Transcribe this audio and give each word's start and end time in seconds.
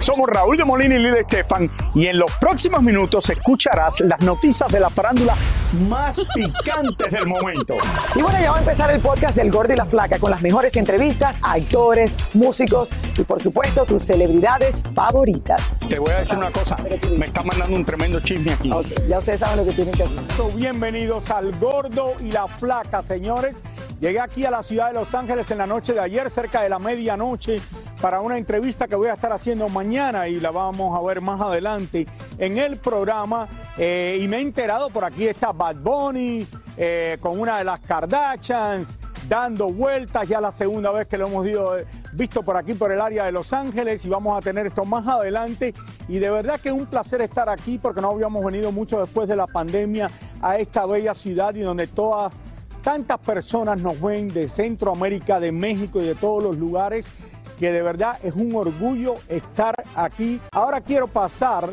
Somos 0.00 0.28
Raúl 0.28 0.56
de 0.56 0.64
Molina 0.64 0.94
y 0.94 0.98
Lidia 0.98 1.20
Estefan 1.20 1.68
y 1.94 2.06
en 2.06 2.18
los 2.18 2.30
próximos 2.34 2.82
minutos 2.82 3.28
escucharás 3.30 4.00
las 4.00 4.20
noticias 4.20 4.70
de 4.70 4.80
la 4.80 4.90
farándula 4.90 5.34
más 5.88 6.26
picantes 6.34 7.10
del 7.10 7.26
momento. 7.26 7.74
Y 8.14 8.22
bueno, 8.22 8.38
ya 8.40 8.50
va 8.52 8.58
a 8.58 8.60
empezar 8.60 8.90
el 8.90 9.00
podcast 9.00 9.36
del 9.36 9.50
Gordi 9.50 9.74
y 9.74 9.76
la 9.76 9.86
Flaca 9.86 10.18
con 10.18 10.30
las 10.30 10.42
mejores 10.42 10.76
entrevistas 10.76 11.38
a 11.42 11.54
actores, 11.54 12.16
músicos 12.34 12.90
y 13.16 13.24
por 13.24 13.40
supuesto 13.40 13.84
tus 13.84 14.02
celebridades 14.02 14.82
favoritas. 14.94 15.80
Te 15.88 15.98
voy 15.98 16.12
a 16.12 16.18
decir 16.18 16.38
una 16.38 16.52
cosa, 16.52 16.76
me 17.16 17.26
está 17.26 17.42
mandando 17.42 17.76
un 17.76 17.84
tremendo 17.84 18.20
chisme 18.20 18.52
aquí. 18.52 18.70
Ya 19.08 19.18
ustedes 19.18 19.40
saben 19.40 19.58
lo 19.58 19.64
que 19.64 19.72
tienen 19.72 19.94
que 19.94 20.04
hacer. 20.04 20.18
Bienvenidos 20.54 21.30
al 21.30 21.52
Gordo 21.58 22.14
y 22.20 22.30
la 22.30 22.46
Flaca, 22.46 23.02
señores. 23.02 23.62
Llegué 24.00 24.20
aquí 24.20 24.44
a 24.44 24.50
la 24.50 24.62
ciudad 24.62 24.88
de 24.88 24.92
Los 24.92 25.14
Ángeles 25.14 25.50
en 25.50 25.58
la 25.58 25.66
noche 25.66 25.94
de 25.94 26.00
ayer, 26.00 26.28
cerca 26.28 26.60
de 26.60 26.68
la 26.68 26.78
medianoche, 26.78 27.60
para 28.00 28.20
una 28.20 28.38
entrevista 28.38 28.86
que 28.86 28.94
voy 28.94 29.08
a 29.08 29.14
estar 29.14 29.32
haciendo 29.32 29.68
mañana 29.68 30.28
y 30.28 30.40
la 30.40 30.50
vamos 30.50 30.96
a 30.96 31.02
ver 31.04 31.20
más 31.20 31.40
adelante 31.40 32.06
en 32.38 32.58
el 32.58 32.78
programa. 32.78 33.48
Eh, 33.78 34.18
y 34.20 34.28
me 34.28 34.38
he 34.38 34.40
enterado, 34.40 34.90
por 34.90 35.04
aquí 35.04 35.26
está 35.26 35.52
Bad 35.52 35.76
Bunny 35.76 36.46
eh, 36.76 37.18
con 37.20 37.40
una 37.40 37.58
de 37.58 37.64
las 37.64 37.80
Kardashians 37.80 38.98
dando 39.28 39.70
vueltas, 39.72 40.28
ya 40.28 40.40
la 40.40 40.52
segunda 40.52 40.90
vez 40.92 41.06
que 41.06 41.18
lo 41.18 41.26
hemos 41.26 41.46
eh, 41.46 41.84
visto 42.12 42.42
por 42.42 42.56
aquí, 42.56 42.74
por 42.74 42.92
el 42.92 43.00
área 43.00 43.24
de 43.24 43.32
Los 43.32 43.52
Ángeles, 43.52 44.04
y 44.04 44.08
vamos 44.08 44.38
a 44.38 44.40
tener 44.40 44.66
esto 44.66 44.84
más 44.84 45.06
adelante. 45.06 45.74
Y 46.08 46.18
de 46.18 46.30
verdad 46.30 46.60
que 46.60 46.68
es 46.68 46.74
un 46.74 46.86
placer 46.86 47.20
estar 47.22 47.48
aquí 47.48 47.78
porque 47.78 48.00
no 48.00 48.10
habíamos 48.10 48.44
venido 48.44 48.70
mucho 48.72 49.00
después 49.00 49.28
de 49.28 49.36
la 49.36 49.46
pandemia 49.46 50.10
a 50.40 50.58
esta 50.58 50.86
bella 50.86 51.14
ciudad 51.14 51.54
y 51.54 51.60
donde 51.60 51.86
todas 51.88 52.32
tantas 52.82 53.18
personas 53.18 53.80
nos 53.80 54.00
ven 54.00 54.28
de 54.28 54.48
Centroamérica, 54.48 55.40
de 55.40 55.50
México 55.50 56.00
y 56.00 56.04
de 56.04 56.14
todos 56.14 56.42
los 56.42 56.56
lugares, 56.56 57.12
que 57.58 57.72
de 57.72 57.82
verdad 57.82 58.18
es 58.22 58.34
un 58.34 58.54
orgullo 58.54 59.14
estar 59.28 59.74
aquí. 59.94 60.40
Ahora 60.52 60.80
quiero 60.80 61.06
pasar 61.08 61.68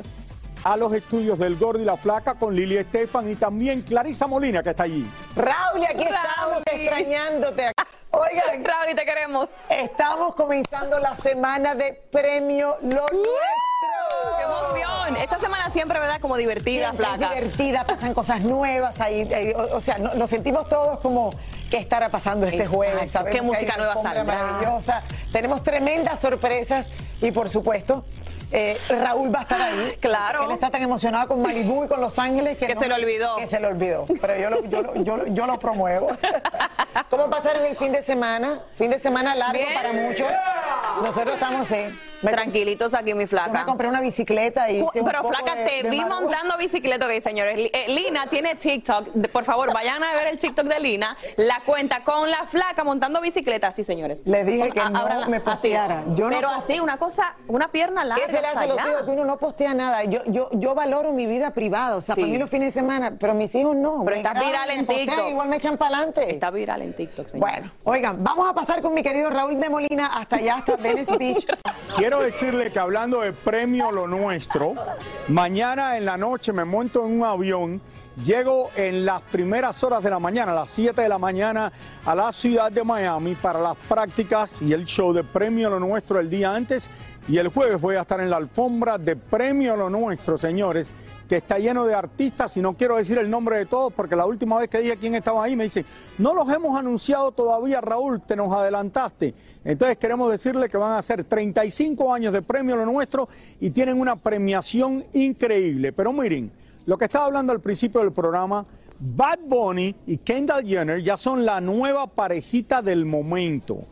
a 0.64 0.78
los 0.78 0.94
estudios 0.94 1.38
del 1.40 1.58
Gordo 1.58 1.82
y 1.82 1.86
la 1.86 1.98
Flaca 1.98 2.36
con 2.36 2.56
Lili 2.56 2.78
Estefan 2.78 3.30
y 3.30 3.36
también 3.36 3.82
Clarisa 3.82 4.28
Molina, 4.28 4.64
que 4.64 4.70
está 4.70 4.84
allí. 4.84 5.10
Raúl, 5.36 5.84
aquí 5.84 6.04
estamos 6.04 6.64
extrañándote. 6.72 7.72
Oigan, 8.12 8.64
Raúl, 8.64 8.96
te 8.96 9.06
queremos. 9.06 9.50
estamos 9.70 10.36
comenzando 10.36 11.00
la 11.00 11.16
semana 11.16 11.76
de 11.76 11.94
Premio 12.12 12.78
Lo 12.84 12.90
Nuestro. 13.02 14.38
¡Qué 14.38 14.44
emoción! 14.44 15.18
Esta 15.18 15.38
semana 15.40 15.70
siempre, 15.70 16.00
¿verdad? 16.00 16.22
Como 16.22 16.38
divertida, 16.38 16.92
Siempre 16.92 17.06
es 17.08 17.16
flaca. 17.18 17.34
divertida, 17.36 17.84
pasan 17.86 18.14
cosas 18.14 18.40
nuevas 18.42 19.02
ahí, 19.02 19.22
ahí, 19.34 19.52
o, 19.54 19.76
o 19.76 19.82
sea, 19.82 19.98
no- 19.98 20.14
lo 20.14 20.28
sentimos 20.28 20.70
todos 20.70 21.00
como 21.00 21.32
qué 21.74 21.80
estará 21.80 22.10
pasando 22.10 22.46
este 22.46 22.58
Exacto, 22.58 22.76
jueves. 22.78 23.10
Sabemos 23.10 23.36
qué 23.36 23.42
música 23.42 23.78
nueva 23.78 23.98
saldrá. 23.98 24.24
maravillosa. 24.24 25.02
Tenemos 25.32 25.64
tremendas 25.64 26.20
sorpresas 26.20 26.86
y 27.20 27.32
por 27.32 27.50
supuesto 27.50 28.06
eh, 28.52 28.78
Raúl 29.02 29.34
va 29.34 29.40
a 29.40 29.42
estar 29.42 29.60
ahí. 29.60 29.98
Claro. 30.00 30.44
Él 30.46 30.52
está 30.52 30.70
tan 30.70 30.84
emocionado 30.84 31.30
con 31.30 31.42
Malibu 31.42 31.86
y 31.86 31.88
con 31.88 32.00
Los 32.00 32.20
Ángeles 32.20 32.58
que, 32.60 32.68
Que 32.68 32.76
no- 32.76 32.82
se 32.82 32.88
le 32.88 32.94
olvidó. 32.94 33.36
Que 33.38 33.48
se 33.48 33.60
le 33.60 33.66
olvidó. 33.66 34.06
Pero 34.22 34.38
yo 34.38 34.50
lo, 34.52 34.64
yo 34.66 34.82
lo- 34.84 34.96
yo 35.04 35.18
lo- 35.18 35.28
yo 35.28 35.48
lo 35.48 35.58
promuevo. 35.58 36.10
¿Cómo 37.10 37.28
pasaron 37.32 37.66
el 37.66 37.76
fin 37.76 37.92
de 37.92 38.04
semana? 38.04 38.60
Fin 38.76 38.92
de 38.92 39.00
semana 39.00 39.34
largo 39.34 39.54
Bien. 39.54 39.74
para 39.74 39.94
muchos. 39.94 40.28
Nosotros 41.02 41.34
estamos 41.34 41.72
en. 41.72 42.13
Me- 42.24 42.32
Tranquilitos 42.32 42.94
aquí, 42.94 43.06
mi 43.06 43.12
Yo 43.12 43.16
me 43.18 43.28
flaca. 43.28 43.66
compré 43.66 43.88
una 43.88 44.02
bicicleta 44.02 44.70
y. 44.72 44.78
hice 44.78 45.00
un 45.02 45.06
Pero 45.06 45.22
poco 45.22 45.34
flaca, 45.36 45.56
de- 45.56 45.66
te 45.66 45.84
de 45.84 45.90
vi 45.90 46.00
montando 46.02 46.58
bicicleta, 46.58 47.06
ok, 47.06 47.20
señores. 47.22 47.70
Eh, 47.74 47.86
Lina 47.90 48.28
tiene 48.28 48.56
TikTok. 48.56 49.10
Por 49.32 49.44
favor, 49.44 49.74
vayan 49.74 50.04
a 50.04 50.14
ver 50.14 50.28
el 50.28 50.38
TikTok 50.38 50.66
de 50.66 50.80
Lina. 50.80 51.16
La 51.38 51.62
cuenta 51.66 52.04
con 52.04 52.30
la 52.32 52.46
flaca 52.48 52.84
montando 52.84 53.22
bicicleta, 53.22 53.68
así, 53.68 53.84
señores. 53.84 54.24
Le 54.26 54.44
dije 54.44 54.64
Con- 54.64 54.72
que 54.72 54.80
a- 54.80 54.90
no 54.90 55.00
ábranla, 55.00 55.28
me 55.28 55.38
así. 55.38 55.46
posteara. 55.46 56.04
Yo 56.16 56.30
no 56.30 56.36
Pero 56.36 56.50
así, 56.50 56.80
una 56.80 56.98
cosa, 56.98 57.36
una 57.48 57.68
pierna 57.70 58.04
larga. 58.04 58.26
¿Qué 58.26 58.32
se 58.34 58.42
le 58.42 58.48
hace 58.48 58.68
los 58.68 58.78
hijos 58.80 59.04
que 59.06 59.12
uno 59.12 59.26
no 59.26 59.38
postea 59.38 59.74
nada? 59.74 60.04
Yo, 60.06 60.22
yo, 60.26 60.50
yo 60.54 60.74
valoro 60.76 61.12
mi 61.14 61.26
vida 61.26 61.52
privada, 61.52 61.96
o 61.98 62.02
sea, 62.02 62.16
Sí. 62.16 62.22
para 62.22 62.32
mí 62.32 62.38
los 62.40 62.50
fines 62.50 62.74
de 62.74 62.80
semana, 62.80 63.14
pero 63.20 63.34
mis 63.34 63.54
hijos 63.56 63.76
no. 63.76 64.04
Pero 64.06 64.18
está 64.18 64.34
viral 64.34 64.70
en 64.72 64.86
TikTok. 64.88 65.30
Igual 65.30 65.50
me 65.50 65.58
echan 65.58 65.78
para 65.78 65.96
adelante. 65.98 66.32
Está 66.32 66.50
viral 66.52 66.82
en 66.82 66.94
TikTok, 66.94 67.28
señores. 67.28 67.54
Bueno, 67.54 67.72
oigan, 67.86 68.24
vamos 68.24 68.50
a 68.50 68.54
pasar 68.54 68.82
con 68.82 68.94
mi 68.94 69.04
querido 69.04 69.30
Raúl 69.30 69.60
de 69.60 69.70
Molina 69.70 70.08
hasta 70.08 70.38
allá, 70.38 70.56
hasta 70.56 70.76
Venice 70.78 71.18
Beach. 71.18 71.46
Quiero 71.98 72.13
decirle 72.22 72.72
que 72.72 72.80
hablando 72.80 73.22
de 73.22 73.34
premio 73.34 73.92
lo 73.92 74.08
nuestro, 74.08 74.74
mañana 75.28 75.98
en 75.98 76.06
la 76.06 76.18
noche 76.18 76.54
me 76.54 76.66
monto 76.66 77.06
en 77.06 77.20
un 77.20 77.26
avión, 77.26 77.82
llego 78.24 78.70
en 78.76 79.06
las 79.06 79.22
primeras 79.22 79.84
horas 79.84 80.04
de 80.04 80.10
la 80.10 80.20
mañana, 80.20 80.52
a 80.52 80.56
las 80.56 80.70
7 80.72 81.02
de 81.02 81.10
la 81.10 81.18
mañana, 81.18 81.72
a 82.06 82.16
la 82.16 82.32
ciudad 82.34 82.72
de 82.72 82.84
Miami 82.84 83.36
para 83.36 83.60
las 83.60 83.78
prácticas 83.90 84.62
y 84.62 84.74
el 84.74 84.86
show 84.86 85.14
de 85.14 85.24
premio 85.24 85.70
lo 85.70 85.80
nuestro 85.80 86.20
el 86.20 86.30
día 86.30 86.54
antes. 86.54 86.90
Y 87.28 87.38
el 87.38 87.48
jueves 87.48 87.80
voy 87.80 87.96
a 87.96 88.02
estar 88.02 88.20
en 88.20 88.30
la 88.30 88.38
alfombra 88.38 88.98
de 88.98 89.16
premio 89.16 89.76
lo 89.76 89.90
nuestro, 89.90 90.38
señores, 90.38 90.92
que 91.28 91.38
está 91.38 91.58
lleno 91.58 91.86
de 91.86 91.94
artistas 91.94 92.56
y 92.58 92.62
no 92.62 92.76
quiero 92.76 92.98
decir 92.98 93.18
el 93.18 93.30
nombre 93.30 93.58
de 93.58 93.66
todos 93.66 93.94
porque 93.94 94.16
la 94.16 94.26
última 94.26 94.58
vez 94.60 94.70
que 94.70 94.80
dije 94.80 94.98
quién 94.98 95.16
estaba 95.16 95.44
ahí 95.44 95.56
me 95.56 95.66
dicen, 95.66 95.86
no 96.18 96.34
los 96.34 96.50
hemos 96.50 96.78
anunciado 96.78 97.32
todavía, 97.32 97.82
Raúl, 97.82 98.22
te 98.22 98.36
nos 98.36 98.52
adelantaste. 98.54 99.34
Entonces 99.64 99.98
queremos 99.98 100.32
decirle 100.32 100.70
que 100.70 100.78
van 100.78 100.94
a 100.94 101.02
ser 101.02 101.24
35 101.24 102.14
años 102.14 102.34
de 102.34 102.42
premio 102.42 102.76
lo 102.76 102.86
nuestro 102.86 103.28
y 103.60 103.70
tienen 103.70 104.00
una 104.00 104.16
premiación 104.16 105.04
increíble. 105.14 105.94
Pero 105.94 106.14
miren, 106.14 106.52
lo 106.86 106.98
que 106.98 107.06
estaba 107.06 107.26
hablando 107.26 107.52
al 107.52 107.62
principio 107.62 108.02
del 108.02 108.12
programa, 108.12 108.66
Bad 109.00 109.40
Bunny 109.48 109.96
y 110.08 110.18
Kendall 110.18 110.66
Jenner 110.66 111.02
ya 111.02 111.18
son 111.18 111.46
la 111.46 111.60
nueva 111.62 112.08
parejita 112.08 112.82
del 112.82 113.06
momento. 113.06 113.86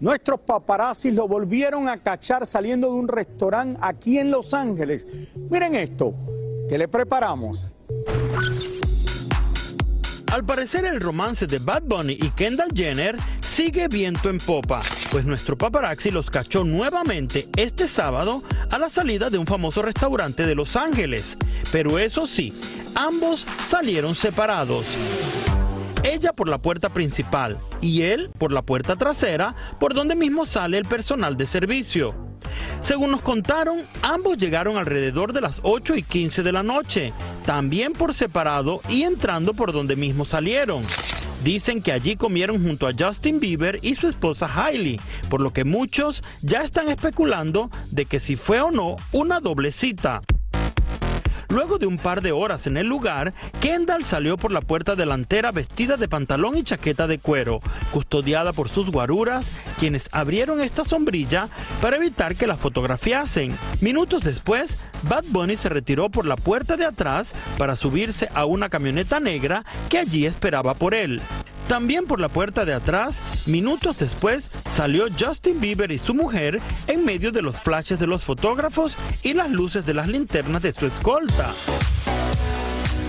Nuestros 0.00 0.40
paparazzis 0.40 1.14
lo 1.14 1.28
volvieron 1.28 1.88
a 1.88 1.98
cachar 1.98 2.46
saliendo 2.46 2.88
de 2.88 2.94
un 2.94 3.08
restaurante 3.08 3.78
aquí 3.80 4.18
en 4.18 4.30
Los 4.30 4.52
Ángeles. 4.52 5.06
Miren 5.50 5.74
esto, 5.76 6.14
que 6.68 6.78
le 6.78 6.88
preparamos. 6.88 7.72
Al 10.32 10.44
parecer 10.44 10.84
el 10.84 11.00
romance 11.00 11.46
de 11.46 11.60
Bad 11.60 11.82
Bunny 11.84 12.14
y 12.14 12.30
Kendall 12.30 12.70
Jenner 12.74 13.16
sigue 13.40 13.86
viento 13.86 14.28
en 14.30 14.38
popa, 14.38 14.82
pues 15.12 15.24
nuestro 15.24 15.56
paparazzi 15.56 16.10
los 16.10 16.28
cachó 16.28 16.64
nuevamente 16.64 17.48
este 17.56 17.86
sábado 17.86 18.42
a 18.68 18.78
la 18.78 18.88
salida 18.88 19.30
de 19.30 19.38
un 19.38 19.46
famoso 19.46 19.80
restaurante 19.80 20.44
de 20.44 20.56
Los 20.56 20.74
Ángeles. 20.74 21.38
Pero 21.70 22.00
eso 22.00 22.26
sí, 22.26 22.52
ambos 22.96 23.46
salieron 23.68 24.16
separados. 24.16 24.86
Ella 26.02 26.32
por 26.32 26.48
la 26.48 26.58
puerta 26.58 26.88
principal 26.88 27.58
y 27.80 28.02
él 28.02 28.28
por 28.36 28.52
la 28.52 28.62
puerta 28.62 28.96
trasera, 28.96 29.54
por 29.78 29.94
donde 29.94 30.16
mismo 30.16 30.46
sale 30.46 30.78
el 30.78 30.84
personal 30.84 31.36
de 31.36 31.46
servicio. 31.46 32.23
Según 32.82 33.10
nos 33.10 33.22
contaron, 33.22 33.80
ambos 34.02 34.38
llegaron 34.38 34.76
alrededor 34.76 35.32
de 35.32 35.40
las 35.40 35.60
8 35.62 35.96
y 35.96 36.02
15 36.02 36.42
de 36.42 36.52
la 36.52 36.62
noche, 36.62 37.12
también 37.44 37.92
por 37.92 38.14
separado 38.14 38.80
y 38.88 39.02
entrando 39.02 39.54
por 39.54 39.72
donde 39.72 39.96
mismo 39.96 40.24
salieron. 40.24 40.84
Dicen 41.42 41.82
que 41.82 41.92
allí 41.92 42.16
comieron 42.16 42.62
junto 42.62 42.88
a 42.88 42.92
Justin 42.98 43.38
Bieber 43.38 43.78
y 43.82 43.96
su 43.96 44.08
esposa 44.08 44.48
Hailey, 44.54 44.98
por 45.28 45.40
lo 45.40 45.52
que 45.52 45.64
muchos 45.64 46.22
ya 46.42 46.62
están 46.62 46.88
especulando 46.88 47.70
de 47.90 48.06
que 48.06 48.18
si 48.18 48.36
fue 48.36 48.60
o 48.60 48.70
no 48.70 48.96
una 49.12 49.40
doble 49.40 49.70
cita. 49.70 50.22
Luego 51.54 51.78
de 51.78 51.86
un 51.86 51.98
par 51.98 52.20
de 52.20 52.32
horas 52.32 52.66
en 52.66 52.76
el 52.76 52.88
lugar, 52.88 53.32
Kendall 53.60 54.02
salió 54.02 54.36
por 54.36 54.50
la 54.50 54.60
puerta 54.60 54.96
delantera 54.96 55.52
vestida 55.52 55.96
de 55.96 56.08
pantalón 56.08 56.58
y 56.58 56.64
chaqueta 56.64 57.06
de 57.06 57.20
cuero, 57.20 57.60
custodiada 57.92 58.52
por 58.52 58.68
sus 58.68 58.90
guaruras, 58.90 59.52
quienes 59.78 60.08
abrieron 60.10 60.60
esta 60.60 60.84
sombrilla 60.84 61.48
para 61.80 61.96
evitar 61.96 62.34
que 62.34 62.48
la 62.48 62.56
fotografiasen. 62.56 63.56
Minutos 63.80 64.24
después, 64.24 64.76
Bad 65.02 65.26
Bunny 65.28 65.56
se 65.56 65.68
retiró 65.68 66.08
por 66.08 66.26
la 66.26 66.34
puerta 66.34 66.76
de 66.76 66.86
atrás 66.86 67.32
para 67.56 67.76
subirse 67.76 68.28
a 68.34 68.46
una 68.46 68.68
camioneta 68.68 69.20
negra 69.20 69.64
que 69.88 69.98
allí 69.98 70.26
esperaba 70.26 70.74
por 70.74 70.92
él. 70.92 71.22
También 71.68 72.06
por 72.06 72.18
la 72.18 72.28
puerta 72.28 72.64
de 72.64 72.74
atrás, 72.74 73.20
minutos 73.46 73.98
después, 73.98 74.50
salió 74.74 75.06
Justin 75.18 75.60
Bieber 75.60 75.92
y 75.92 75.98
su 75.98 76.14
mujer 76.14 76.60
en 76.88 77.04
medio 77.04 77.30
de 77.30 77.42
los 77.42 77.60
flashes 77.60 77.98
de 77.98 78.08
los 78.08 78.24
fotógrafos 78.24 78.96
y 79.22 79.32
las 79.32 79.50
luces 79.50 79.86
de 79.86 79.94
las 79.94 80.08
linternas 80.08 80.62
de 80.62 80.72
su 80.72 80.86
escolta. 80.86 81.52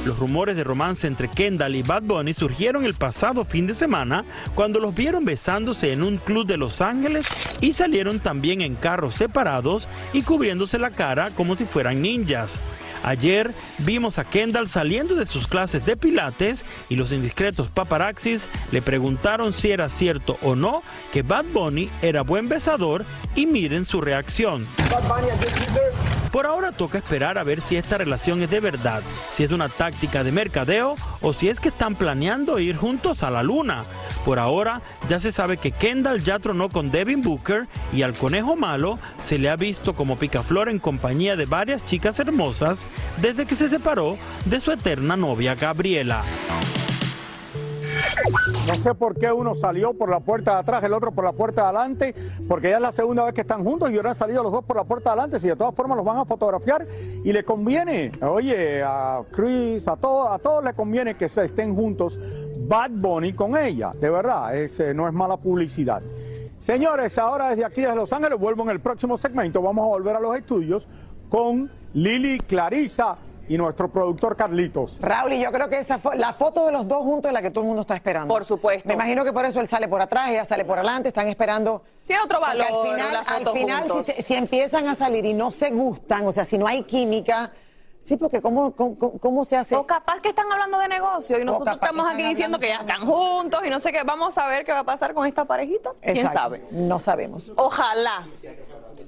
Los 0.06 0.20
rumores 0.20 0.56
de 0.56 0.64
romance 0.64 1.08
entre 1.08 1.28
Kendall 1.28 1.76
y 1.76 1.82
Bad 1.82 2.04
Bunny 2.04 2.36
surgieron 2.36 2.86
el 2.86 2.94
pasado 2.94 3.44
fin 3.44 3.66
de 3.66 3.74
semana 3.74 4.24
cuando 4.54 4.80
los 4.80 4.94
vieron 4.94 5.26
besándose 5.26 5.92
en 5.92 6.04
un 6.04 6.18
club 6.18 6.46
de 6.46 6.58
Los 6.58 6.82
Ángeles 6.82 7.26
y 7.62 7.72
salieron 7.72 8.20
también 8.20 8.62
en 8.62 8.76
carros 8.76 9.16
separados 9.16 9.90
y 10.14 10.22
cubriéndose 10.22 10.78
la 10.78 10.92
cara 10.92 11.32
como 11.32 11.56
si 11.56 11.66
fueran 11.66 12.04
ninjas. 12.04 12.60
Ayer 13.06 13.54
vimos 13.78 14.18
a 14.18 14.24
Kendall 14.24 14.68
saliendo 14.68 15.14
de 15.14 15.28
sus 15.28 15.46
clases 15.46 15.86
de 15.86 15.96
pilates 15.96 16.66
y 16.90 16.96
los 16.96 17.12
indiscretos 17.12 17.70
paparaxis 17.70 18.48
le 18.72 18.82
preguntaron 18.82 19.54
si 19.54 19.70
era 19.70 19.90
cierto 19.90 20.38
o 20.42 20.56
no 20.56 20.82
que 21.14 21.22
Bad 21.22 21.46
Bunny 21.54 21.88
era 22.02 22.24
buen 22.24 22.50
besador 22.50 23.06
y 23.36 23.46
miren 23.46 23.86
su 23.86 24.02
reacción. 24.02 24.66
Por 26.32 26.46
ahora 26.46 26.72
toca 26.72 26.98
esperar 26.98 27.38
a 27.38 27.44
ver 27.44 27.62
si 27.62 27.78
esta 27.78 27.98
relación 27.98 28.42
es 28.42 28.50
de 28.50 28.60
verdad, 28.60 29.02
si 29.34 29.44
es 29.44 29.52
una 29.52 29.70
táctica 29.70 30.24
de 30.24 30.32
mercadeo 30.32 30.96
o 31.22 31.34
si 31.34 31.50
es 31.50 31.60
que 31.60 31.70
están 31.70 31.96
planeando 31.96 32.60
ir 32.60 32.76
juntos 32.76 33.24
a 33.24 33.32
la 33.32 33.44
luna. 33.44 33.86
Por 34.26 34.40
ahora 34.40 34.82
ya 35.08 35.20
se 35.20 35.32
sabe 35.32 35.58
que 35.58 35.72
Kendall 35.72 36.24
ya 36.24 36.40
tronó 36.40 36.70
con 36.70 36.92
Devin 36.92 37.22
Booker 37.22 37.68
y 37.94 38.02
al 38.02 38.14
conejo 38.14 38.56
malo 38.56 39.00
se 39.26 39.38
le 39.38 39.50
ha 39.50 39.56
visto 39.56 39.94
como 39.94 40.18
picaflor 40.18 40.70
en 40.70 40.80
compañía 40.80 41.36
de 41.36 41.46
varias 41.46 41.86
chicas 41.86 42.20
hermosas 42.20 42.80
desde 43.22 43.46
que 43.46 43.56
se 43.56 43.70
separó 43.70 44.18
de 44.46 44.60
su 44.60 44.72
eterna 44.72 45.16
novia 45.16 45.56
Gabriela. 45.56 46.24
No 48.68 48.76
sé 48.76 48.96
por 48.96 49.18
qué 49.18 49.32
uno 49.32 49.56
salió 49.56 49.94
por 49.94 50.10
la 50.10 50.20
puerta 50.20 50.54
de 50.54 50.60
atrás, 50.60 50.84
el 50.84 50.94
otro 50.94 51.12
por 51.12 51.24
la 51.24 51.34
puerta 51.34 51.62
de 51.62 51.68
adelante, 51.68 52.16
porque 52.48 52.70
ya 52.70 52.78
es 52.78 52.82
la 52.82 52.92
segunda 52.92 53.24
vez 53.24 53.34
que 53.34 53.42
están 53.42 53.64
juntos 53.64 53.92
y 53.92 53.98
ahora 53.98 54.14
salido 54.16 54.44
los 54.44 54.52
dos 54.52 54.64
por 54.66 54.76
la 54.76 54.84
puerta 54.84 55.10
de 55.10 55.14
adelante. 55.14 55.40
Si 55.40 55.48
de 55.48 55.56
todas 55.56 55.76
formas 55.76 55.98
los 55.98 56.06
van 56.06 56.18
a 56.18 56.26
fotografiar 56.26 56.88
y 57.24 57.32
le 57.32 57.44
conviene, 57.44 58.12
oye, 58.22 58.82
a 58.84 59.22
Chris, 59.32 59.88
a 59.88 59.96
todos, 59.96 60.32
a 60.32 60.40
todos 60.40 60.64
les 60.64 60.74
conviene 60.74 61.16
que 61.16 61.30
se 61.30 61.46
estén 61.46 61.76
juntos 61.76 62.20
Bad 62.62 62.92
Bunny 62.92 63.34
con 63.34 63.56
ella. 63.58 63.92
De 64.00 64.10
verdad, 64.10 64.56
es, 64.58 64.82
no 64.96 65.08
es 65.08 65.14
mala 65.14 65.38
publicidad. 65.38 66.02
Señores, 66.58 67.20
ahora 67.20 67.50
desde 67.50 67.64
aquí, 67.64 67.82
desde 67.82 67.96
Los 67.96 68.12
Ángeles, 68.12 68.40
vuelvo 68.40 68.64
en 68.64 68.70
el 68.70 68.80
próximo 68.80 69.18
segmento. 69.18 69.62
Vamos 69.62 69.84
a 69.84 69.88
volver 69.88 70.16
a 70.16 70.20
los 70.20 70.36
estudios 70.36 70.88
con 71.30 71.70
Lili 71.94 72.40
Clarisa 72.40 73.16
y 73.48 73.58
nuestro 73.58 73.90
productor 73.90 74.36
Carlitos. 74.36 75.00
Raúl, 75.02 75.34
y 75.34 75.40
yo 75.42 75.52
creo 75.52 75.70
que 75.70 75.80
esa 75.80 76.00
fue 76.00 76.16
la 76.18 76.34
foto 76.34 76.66
de 76.66 76.72
los 76.72 76.88
dos 76.88 77.00
juntos 77.04 77.30
es 77.30 77.34
la 77.34 77.42
que 77.42 77.52
todo 77.52 77.62
el 77.62 77.68
mundo 77.68 77.82
está 77.82 77.96
esperando. 77.96 78.34
Por 78.34 78.46
supuesto. 78.46 78.88
Me 78.88 78.94
imagino 78.96 79.24
que 79.24 79.32
por 79.34 79.46
eso 79.46 79.60
él 79.60 79.68
sale 79.70 79.88
por 79.88 80.02
atrás, 80.02 80.30
ella 80.30 80.46
sale 80.46 80.66
por 80.66 80.78
adelante, 80.78 81.10
están 81.10 81.28
esperando. 81.28 81.82
Tiene 82.08 82.24
otro 82.24 82.40
Porque 82.40 82.58
valor 82.58 82.68
al 82.88 82.92
final, 82.94 83.14
las 83.14 83.28
al 83.28 83.38
fotos 83.40 83.54
final, 83.54 83.84
si, 83.84 83.90
juntos. 83.90 84.08
se- 84.08 84.24
si 84.24 84.34
empiezan 84.36 84.88
a 84.88 84.96
salir 84.96 85.26
y 85.26 85.34
no 85.34 85.52
se 85.52 85.70
gustan, 85.72 86.26
o 86.28 86.32
sea, 86.32 86.46
si 86.46 86.58
no 86.58 86.68
hay 86.68 86.84
química, 86.84 87.52
sí, 88.00 88.18
porque 88.18 88.42
¿cómo, 88.42 88.72
cómo, 88.76 88.98
cómo 89.20 89.46
se 89.46 89.58
hace? 89.58 89.76
O 89.76 89.86
capaz 89.86 90.20
que 90.22 90.30
están 90.30 90.52
hablando 90.52 90.78
de 90.80 90.88
negocio 90.88 91.40
y 91.40 91.44
nosotros 91.46 91.76
estamos 91.76 92.08
aquí 92.12 92.24
diciendo 92.24 92.60
que 92.60 92.68
ya 92.70 92.78
están 92.78 93.02
juntos 93.08 93.62
y 93.66 93.70
no 93.70 93.80
sé 93.80 93.92
qué. 93.92 94.04
Vamos 94.04 94.38
a 94.38 94.46
ver 94.48 94.64
qué 94.66 94.72
va 94.72 94.80
a 94.80 94.84
pasar 94.84 95.14
con 95.14 95.26
esta 95.26 95.46
parejita. 95.46 95.92
¿Quién 96.02 96.18
Exacto. 96.18 96.40
sabe? 96.40 96.64
No 96.72 97.00
sabemos. 97.00 97.52
Ojalá, 97.56 98.22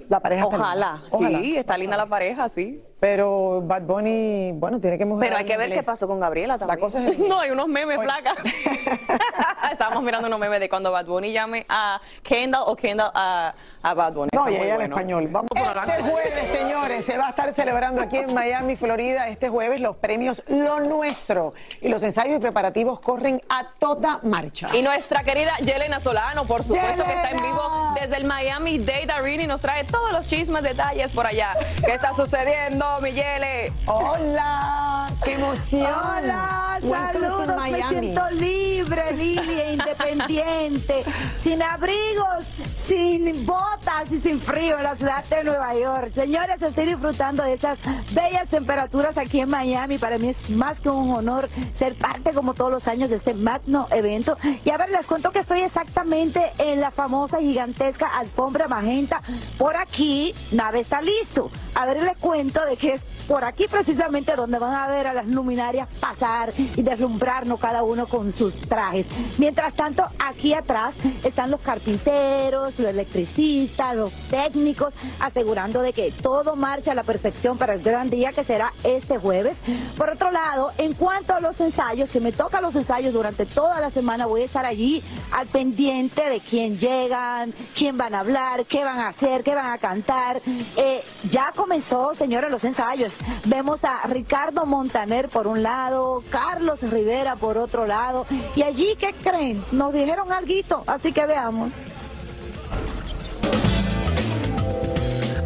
La 0.09 0.19
pareja 0.19 0.43
está 0.45 0.55
ojalá. 0.57 0.93
linda. 0.93 1.07
Ojalá. 1.11 1.39
Sí, 1.39 1.57
está 1.57 1.77
linda 1.77 1.97
la 1.97 2.05
pareja, 2.07 2.47
sí. 2.49 2.81
Pero 2.99 3.61
Bad 3.63 3.83
Bunny, 3.83 4.53
bueno, 4.53 4.79
tiene 4.79 4.97
que 4.97 5.05
mejorar. 5.05 5.27
Pero 5.29 5.37
hay 5.37 5.45
que 5.45 5.55
ver 5.57 5.69
qué 5.71 5.83
pasó 5.83 6.07
con 6.07 6.19
Gabriela 6.19 6.57
también. 6.57 6.79
La 6.79 6.81
cosa 6.83 7.05
es- 7.05 7.19
No, 7.27 7.39
hay 7.39 7.51
unos 7.51 7.67
memes, 7.67 7.97
Oye. 7.99 8.05
flacas. 8.07 8.37
Estábamos 9.71 10.01
mirando 10.03 10.27
unos 10.27 10.39
memes 10.39 10.59
de 10.59 10.67
cuando 10.69 10.91
Bad 10.91 11.05
Bunny 11.05 11.31
llame 11.31 11.65
a 11.69 12.01
Kendall 12.23 12.63
o 12.65 12.75
Kendall 12.75 13.11
a, 13.13 13.53
a 13.83 13.93
Bad 13.93 14.13
Bunny. 14.13 14.29
No, 14.33 14.49
y 14.49 14.55
ella 14.55 14.69
en 14.71 14.75
bueno. 14.77 14.95
español. 14.95 15.27
Vamos 15.29 15.49
Este 15.55 16.03
jueves, 16.09 16.47
señores, 16.57 17.05
se 17.05 17.17
va 17.17 17.27
a 17.27 17.29
estar 17.29 17.53
celebrando 17.53 18.01
aquí 18.01 18.17
en 18.17 18.33
Miami, 18.33 18.75
Florida, 18.75 19.27
este 19.27 19.49
jueves 19.49 19.79
los 19.79 19.97
premios 19.97 20.43
Lo 20.47 20.79
Nuestro. 20.79 21.53
Y 21.81 21.89
los 21.89 22.01
ensayos 22.03 22.37
y 22.37 22.39
preparativos 22.39 22.99
corren 22.99 23.41
a 23.49 23.67
toda 23.77 24.19
marcha. 24.23 24.69
Y 24.75 24.81
nuestra 24.81 25.23
querida 25.23 25.55
Yelena 25.59 25.99
Solano, 25.99 26.45
por 26.45 26.63
supuesto, 26.63 27.03
que 27.03 27.13
está 27.13 27.29
en 27.29 27.37
vivo 27.43 27.93
desde 27.99 28.15
el 28.17 28.25
Miami 28.25 28.79
Dade 28.79 29.11
Arena 29.11 29.43
y 29.43 29.47
nos 29.47 29.61
trae 29.61 29.83
todos 29.83 30.11
los 30.11 30.25
chismes, 30.27 30.63
detalles 30.63 31.11
por 31.11 31.27
allá. 31.27 31.53
¿Qué 31.85 31.93
está 31.93 32.13
sucediendo, 32.13 32.86
mi 33.01 33.11
Yele? 33.11 33.71
Hola, 33.85 35.07
qué 35.23 35.33
emoción. 35.33 35.85
Hola, 35.85 36.79
Welcome 36.81 37.27
saludos, 37.27 37.63
me 37.71 37.89
siento 37.89 38.29
libre, 38.77 39.11
Lili, 39.13 39.59
e 39.59 39.73
independiente, 39.73 41.03
sin 41.35 41.63
abrigos, 41.63 42.45
sin 42.75 43.45
botas 43.45 44.11
y 44.11 44.19
sin 44.19 44.39
frío 44.39 44.77
en 44.77 44.83
la 44.83 44.95
ciudad 44.95 45.25
de 45.25 45.43
Nueva 45.43 45.73
York. 45.73 46.09
Señores, 46.13 46.61
estoy 46.61 46.85
disfrutando 46.85 47.43
de 47.43 47.55
esas 47.55 47.79
bellas 48.13 48.47
temperaturas 48.49 49.17
aquí 49.17 49.39
en 49.39 49.49
Miami. 49.49 49.97
Para 49.97 50.19
mí 50.19 50.29
es 50.29 50.51
más 50.51 50.79
que 50.79 50.89
un 50.89 51.11
honor 51.11 51.49
ser 51.73 51.95
parte, 51.95 52.31
como 52.33 52.53
todos 52.53 52.71
los 52.71 52.87
años, 52.87 53.09
de 53.09 53.15
este 53.15 53.33
magno 53.33 53.87
evento. 53.89 54.37
Y 54.63 54.69
a 54.69 54.77
ver, 54.77 54.91
les 54.91 55.07
cuento 55.07 55.31
que 55.31 55.39
estoy 55.39 55.61
exactamente 55.61 56.51
en 56.59 56.79
la 56.79 56.91
famosa 56.91 57.39
gigantesca 57.39 58.05
alfombra 58.07 58.67
magenta. 58.67 59.21
Por 59.57 59.75
aquí, 59.75 60.35
nada 60.51 60.77
está 60.77 61.01
listo. 61.01 61.49
A 61.73 61.87
ver, 61.87 62.03
les 62.03 62.17
cuento 62.17 62.63
de 62.65 62.77
que 62.77 62.93
es 62.93 63.01
por 63.27 63.43
aquí 63.43 63.65
precisamente 63.69 64.35
donde 64.35 64.57
van 64.57 64.73
a 64.73 64.87
ver 64.87 65.07
a 65.07 65.13
las 65.13 65.27
luminarias 65.27 65.89
pasar 65.99 66.53
y 66.57 66.81
deslumbrarnos 66.81 67.59
cada 67.59 67.83
uno 67.83 68.07
con 68.07 68.31
sus 68.31 68.55
trajes. 68.67 69.05
Mientras 69.37 69.73
tanto, 69.73 70.03
aquí 70.19 70.53
atrás 70.53 70.95
están 71.23 71.51
los 71.51 71.61
carpinteros, 71.61 72.77
los 72.79 72.89
electricistas, 72.89 73.95
los 73.95 74.11
técnicos, 74.29 74.93
asegurando 75.19 75.81
de 75.81 75.93
que 75.93 76.11
todo 76.11 76.55
marcha 76.55 76.91
a 76.91 76.95
la 76.95 77.03
perfección 77.03 77.57
para 77.57 77.73
el 77.73 77.81
gran 77.81 78.09
día 78.09 78.31
que 78.31 78.43
será 78.43 78.73
este 78.83 79.17
jueves. 79.17 79.57
Por 79.97 80.09
otro 80.09 80.31
lado, 80.31 80.71
en 80.77 80.93
cuanto 80.93 81.33
a 81.33 81.39
los 81.39 81.59
ensayos, 81.61 82.09
que 82.09 82.19
me 82.19 82.31
tocan 82.31 82.61
los 82.61 82.75
ensayos 82.75 83.13
durante 83.13 83.45
toda 83.45 83.79
la 83.79 83.89
semana, 83.89 84.25
voy 84.25 84.41
a 84.41 84.45
estar 84.45 84.65
allí 84.65 85.03
al 85.31 85.47
pendiente 85.47 86.29
de 86.29 86.39
quién 86.39 86.77
llegan, 86.77 87.53
quién 87.75 87.97
van 87.97 88.15
a 88.15 88.19
hablar, 88.19 88.65
qué 88.65 88.83
van 88.83 88.99
a 88.99 89.09
hacer, 89.09 89.43
qué 89.43 89.55
van 89.55 89.71
a 89.71 89.77
cantar. 89.77 90.41
Eh, 90.75 91.03
ya 91.29 91.51
comenzó, 91.55 92.13
señores, 92.13 92.51
los 92.51 92.63
ensayos. 92.63 93.15
Vemos 93.45 93.83
a 93.83 94.01
Ricardo 94.07 94.65
Montaner 94.65 95.29
por 95.29 95.47
un 95.47 95.63
lado, 95.63 96.23
Carlos 96.29 96.81
Rivera 96.83 97.35
por 97.35 97.57
otro 97.57 97.85
lado. 97.85 98.25
Y 98.57 98.63
allí, 98.63 98.95
¿qué 98.97 99.13
creen? 99.23 99.63
Nos 99.71 99.93
dijeron 99.93 100.31
algo, 100.31 100.83
así 100.87 101.11
que 101.11 101.27
veamos. 101.27 101.71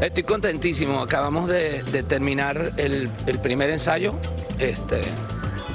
Estoy 0.02 0.24
contentísimo. 0.24 1.02
Acabamos 1.02 1.50
de, 1.50 2.06
terminar 2.08 2.72
el, 2.78 3.12
el 3.28 3.40
primer 3.40 3.70
ensayo. 3.70 4.14
Este, 4.60 5.02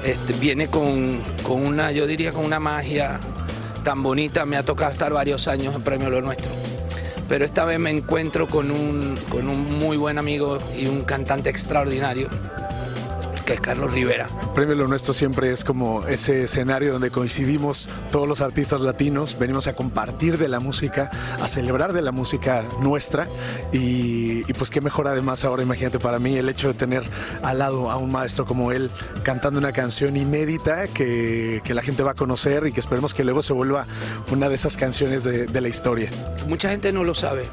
este, 0.02 0.32
viene 0.40 0.68
con, 0.68 1.20
con 1.42 1.62
una, 1.62 1.92
yo 1.92 2.06
diría, 2.06 2.32
con 2.32 2.42
una 2.42 2.58
magia 2.58 3.20
tan 3.84 4.02
bonita. 4.02 4.46
Me 4.46 4.56
ha 4.56 4.62
tocado 4.62 4.92
estar 4.92 5.12
varios 5.12 5.46
años 5.46 5.74
en 5.74 5.82
Premio 5.82 6.08
Lo 6.08 6.22
Nuestro. 6.22 6.50
Pero 7.28 7.44
esta 7.44 7.66
vez 7.66 7.78
me 7.78 7.90
encuentro 7.90 8.48
con 8.48 8.70
un, 8.70 9.18
con 9.28 9.50
un 9.50 9.78
muy 9.78 9.98
buen 9.98 10.16
amigo 10.16 10.58
y 10.74 10.86
un 10.86 11.02
cantante 11.02 11.50
extraordinario, 11.50 12.30
que 13.46 13.56
Carlos 13.56 13.92
Rivera. 13.92 14.28
Premio 14.54 14.74
Lo 14.74 14.88
Nuestro 14.88 15.14
siempre 15.14 15.52
es 15.52 15.64
como 15.64 16.06
ese 16.06 16.42
escenario 16.42 16.92
donde 16.92 17.10
coincidimos 17.10 17.88
todos 18.10 18.28
los 18.28 18.40
artistas 18.40 18.80
latinos, 18.80 19.38
venimos 19.38 19.68
a 19.68 19.74
compartir 19.74 20.36
de 20.36 20.48
la 20.48 20.60
música, 20.60 21.10
a 21.40 21.48
celebrar 21.48 21.92
de 21.92 22.02
la 22.02 22.12
música 22.12 22.64
nuestra 22.80 23.28
y, 23.72 24.40
y 24.46 24.52
pues 24.52 24.68
qué 24.70 24.80
mejor 24.80 25.08
además 25.08 25.44
ahora, 25.44 25.62
imagínate 25.62 25.98
para 25.98 26.18
mí 26.18 26.36
el 26.36 26.48
hecho 26.48 26.68
de 26.68 26.74
tener 26.74 27.04
al 27.42 27.60
lado 27.60 27.90
a 27.90 27.96
un 27.96 28.10
maestro 28.10 28.44
como 28.44 28.72
él 28.72 28.90
cantando 29.22 29.58
una 29.58 29.72
canción 29.72 30.16
inédita 30.16 30.88
que, 30.88 31.62
que 31.64 31.72
la 31.72 31.82
gente 31.82 32.02
va 32.02 32.10
a 32.10 32.14
conocer 32.14 32.66
y 32.66 32.72
que 32.72 32.80
esperemos 32.80 33.14
que 33.14 33.24
luego 33.24 33.42
se 33.42 33.52
vuelva 33.52 33.86
una 34.30 34.48
de 34.48 34.56
esas 34.56 34.76
canciones 34.76 35.22
de, 35.22 35.46
de 35.46 35.60
la 35.60 35.68
historia. 35.68 36.10
Mucha 36.48 36.68
gente 36.68 36.92
no 36.92 37.04
lo 37.04 37.14
sabe, 37.14 37.44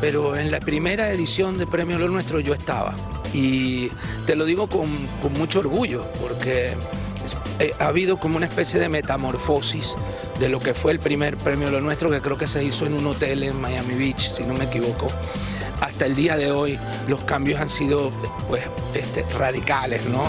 pero 0.00 0.36
en 0.36 0.50
la 0.50 0.60
primera 0.60 1.10
edición 1.10 1.56
de 1.56 1.66
Premio 1.66 1.98
Lo 1.98 2.08
Nuestro 2.08 2.38
yo 2.38 2.52
estaba. 2.52 2.94
Y 3.32 3.88
te 4.26 4.36
lo 4.36 4.44
digo 4.44 4.66
con, 4.66 4.88
con 5.22 5.32
mucho 5.34 5.60
orgullo, 5.60 6.04
porque 6.20 6.74
eh, 7.58 7.72
ha 7.78 7.86
habido 7.86 8.18
como 8.18 8.36
una 8.36 8.46
especie 8.46 8.80
de 8.80 8.88
metamorfosis 8.88 9.94
de 10.38 10.48
lo 10.48 10.60
que 10.60 10.74
fue 10.74 10.92
el 10.92 10.98
primer 10.98 11.36
Premio 11.36 11.70
Lo 11.70 11.80
Nuestro, 11.80 12.10
que 12.10 12.20
creo 12.20 12.36
que 12.36 12.46
se 12.46 12.64
hizo 12.64 12.86
en 12.86 12.94
un 12.94 13.06
hotel 13.06 13.42
en 13.42 13.60
Miami 13.60 13.94
Beach, 13.94 14.30
si 14.30 14.42
no 14.44 14.54
me 14.54 14.64
equivoco. 14.64 15.06
Hasta 15.80 16.06
el 16.06 16.14
día 16.14 16.36
de 16.36 16.50
hoy 16.50 16.78
los 17.08 17.22
cambios 17.24 17.60
han 17.60 17.70
sido 17.70 18.10
pues, 18.48 18.64
este, 18.94 19.24
radicales, 19.36 20.04
¿no? 20.06 20.24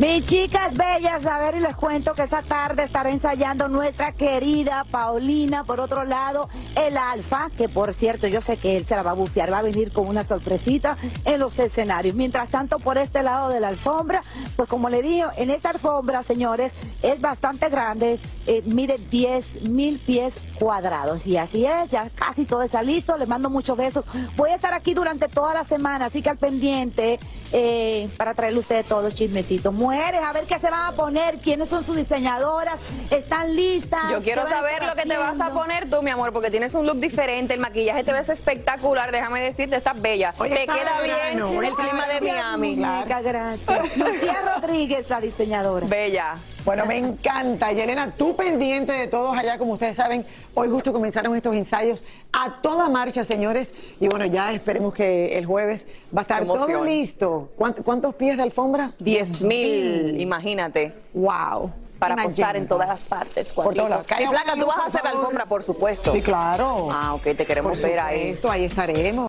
Mis 0.00 0.24
chicas 0.24 0.72
bellas, 0.78 1.26
a 1.26 1.38
ver 1.38 1.56
y 1.56 1.60
les 1.60 1.76
cuento 1.76 2.14
que 2.14 2.22
esta 2.22 2.40
tarde 2.40 2.84
estará 2.84 3.10
ensayando 3.10 3.68
nuestra 3.68 4.12
querida 4.12 4.86
Paulina. 4.90 5.64
Por 5.64 5.78
otro 5.78 6.04
lado, 6.04 6.48
el 6.74 6.96
Alfa, 6.96 7.50
que 7.54 7.68
por 7.68 7.92
cierto 7.92 8.26
yo 8.26 8.40
sé 8.40 8.56
que 8.56 8.78
él 8.78 8.86
se 8.86 8.96
la 8.96 9.02
va 9.02 9.10
a 9.10 9.14
bufiar, 9.14 9.52
va 9.52 9.58
a 9.58 9.62
venir 9.62 9.92
con 9.92 10.08
una 10.08 10.24
sorpresita 10.24 10.96
en 11.26 11.38
los 11.38 11.58
escenarios. 11.58 12.14
Mientras 12.14 12.48
tanto, 12.48 12.78
por 12.78 12.96
este 12.96 13.22
lado 13.22 13.50
de 13.50 13.60
la 13.60 13.68
alfombra, 13.68 14.22
pues 14.56 14.70
como 14.70 14.88
le 14.88 15.02
digo, 15.02 15.28
en 15.36 15.50
esta 15.50 15.68
alfombra, 15.68 16.22
señores, 16.22 16.72
es 17.02 17.20
bastante 17.20 17.68
grande, 17.68 18.18
eh, 18.46 18.62
mide 18.64 18.96
10 19.10 19.68
mil 19.68 19.98
pies 19.98 20.32
cuadrados. 20.58 21.26
Y 21.26 21.36
así 21.36 21.66
es, 21.66 21.90
ya 21.90 22.08
casi 22.08 22.46
todo 22.46 22.62
está 22.62 22.82
listo, 22.82 23.18
les 23.18 23.28
mando 23.28 23.50
muchos 23.50 23.76
besos. 23.76 24.06
Voy 24.34 24.48
a 24.48 24.54
estar 24.54 24.72
aquí 24.72 24.94
durante 24.94 25.28
toda 25.28 25.52
la 25.52 25.64
semana, 25.64 26.06
así 26.06 26.22
que 26.22 26.30
al 26.30 26.38
pendiente 26.38 27.20
eh, 27.52 28.08
para 28.16 28.32
traerle 28.34 28.58
a 28.58 28.60
ustedes 28.60 28.86
todos 28.86 29.02
los 29.02 29.14
chismecitos. 29.14 29.74
Mueres, 29.90 30.22
a 30.22 30.32
ver 30.32 30.44
qué 30.44 30.58
se 30.60 30.70
van 30.70 30.86
a 30.86 30.92
poner, 30.92 31.38
quiénes 31.38 31.68
son 31.68 31.82
sus 31.82 31.96
diseñadoras, 31.96 32.78
están 33.10 33.56
listas. 33.56 34.10
Yo 34.10 34.22
quiero 34.22 34.44
¿Qué 34.44 34.50
van 34.50 34.52
a 34.52 34.56
saber 34.56 34.84
lo 34.84 34.94
que 34.94 35.02
te 35.02 35.16
vas 35.16 35.40
a 35.40 35.48
poner 35.48 35.90
tú, 35.90 36.00
mi 36.02 36.10
amor, 36.10 36.32
porque 36.32 36.50
tienes 36.50 36.74
un 36.74 36.86
look 36.86 36.98
diferente, 37.00 37.54
el 37.54 37.60
maquillaje 37.60 38.04
te 38.04 38.12
ves 38.12 38.28
espectacular, 38.28 39.10
déjame 39.10 39.40
decirte, 39.40 39.76
estás 39.76 40.00
bella. 40.00 40.32
Te 40.38 40.62
está 40.62 40.74
queda 40.74 41.02
bien 41.02 41.64
el 41.64 41.74
clima 41.74 42.06
de 42.06 42.20
Miami. 42.20 42.76
muñeca, 42.76 43.20
gracias. 43.20 43.96
Lucía 43.96 44.42
Rodríguez, 44.54 45.10
la 45.10 45.20
diseñadora. 45.20 45.86
Bella. 45.88 46.34
Bueno, 46.64 46.84
me 46.86 46.96
encanta. 46.96 47.72
Yelena, 47.72 48.12
tú 48.16 48.36
pendiente 48.36 48.92
de 48.92 49.06
todos 49.06 49.36
allá, 49.36 49.58
como 49.58 49.72
ustedes 49.72 49.96
saben, 49.96 50.26
hoy 50.54 50.68
justo 50.68 50.92
comenzaron 50.92 51.34
estos 51.34 51.54
ensayos 51.54 52.04
a 52.32 52.60
toda 52.60 52.88
marcha, 52.88 53.24
señores. 53.24 53.72
Y 53.98 54.08
bueno, 54.08 54.26
ya 54.26 54.52
esperemos 54.52 54.94
que 54.94 55.36
el 55.38 55.46
jueves 55.46 55.86
va 56.14 56.20
a 56.20 56.22
estar 56.22 56.44
todo 56.44 56.84
listo. 56.84 57.50
¿Cuánto- 57.56 57.82
¿Cuántos 57.82 58.14
pies 58.14 58.36
de 58.36 58.42
alfombra? 58.42 58.92
10 58.98 59.42
mil, 59.42 60.20
imagínate. 60.20 60.92
Wow. 61.14 61.72
Para 61.98 62.16
posar 62.22 62.56
en 62.56 62.66
todas 62.66 62.88
las 62.88 63.04
partes. 63.04 63.52
Por 63.52 63.76
lados. 63.76 64.02
Y 64.04 64.06
Caiga 64.06 64.30
flaca, 64.30 64.54
tú 64.54 64.66
vas 64.66 64.78
a 64.78 64.86
hacer 64.86 65.04
la 65.04 65.10
alfombra, 65.10 65.44
por 65.46 65.62
supuesto. 65.62 66.12
Sí, 66.12 66.22
claro. 66.22 66.88
Ah, 66.90 67.12
ok, 67.14 67.22
te 67.36 67.44
queremos 67.44 67.78
Por 67.78 67.88
ver 67.90 68.00
ahí. 68.00 68.20
supuesto, 68.20 68.50
ahí 68.50 68.64
estaremos. 68.64 69.28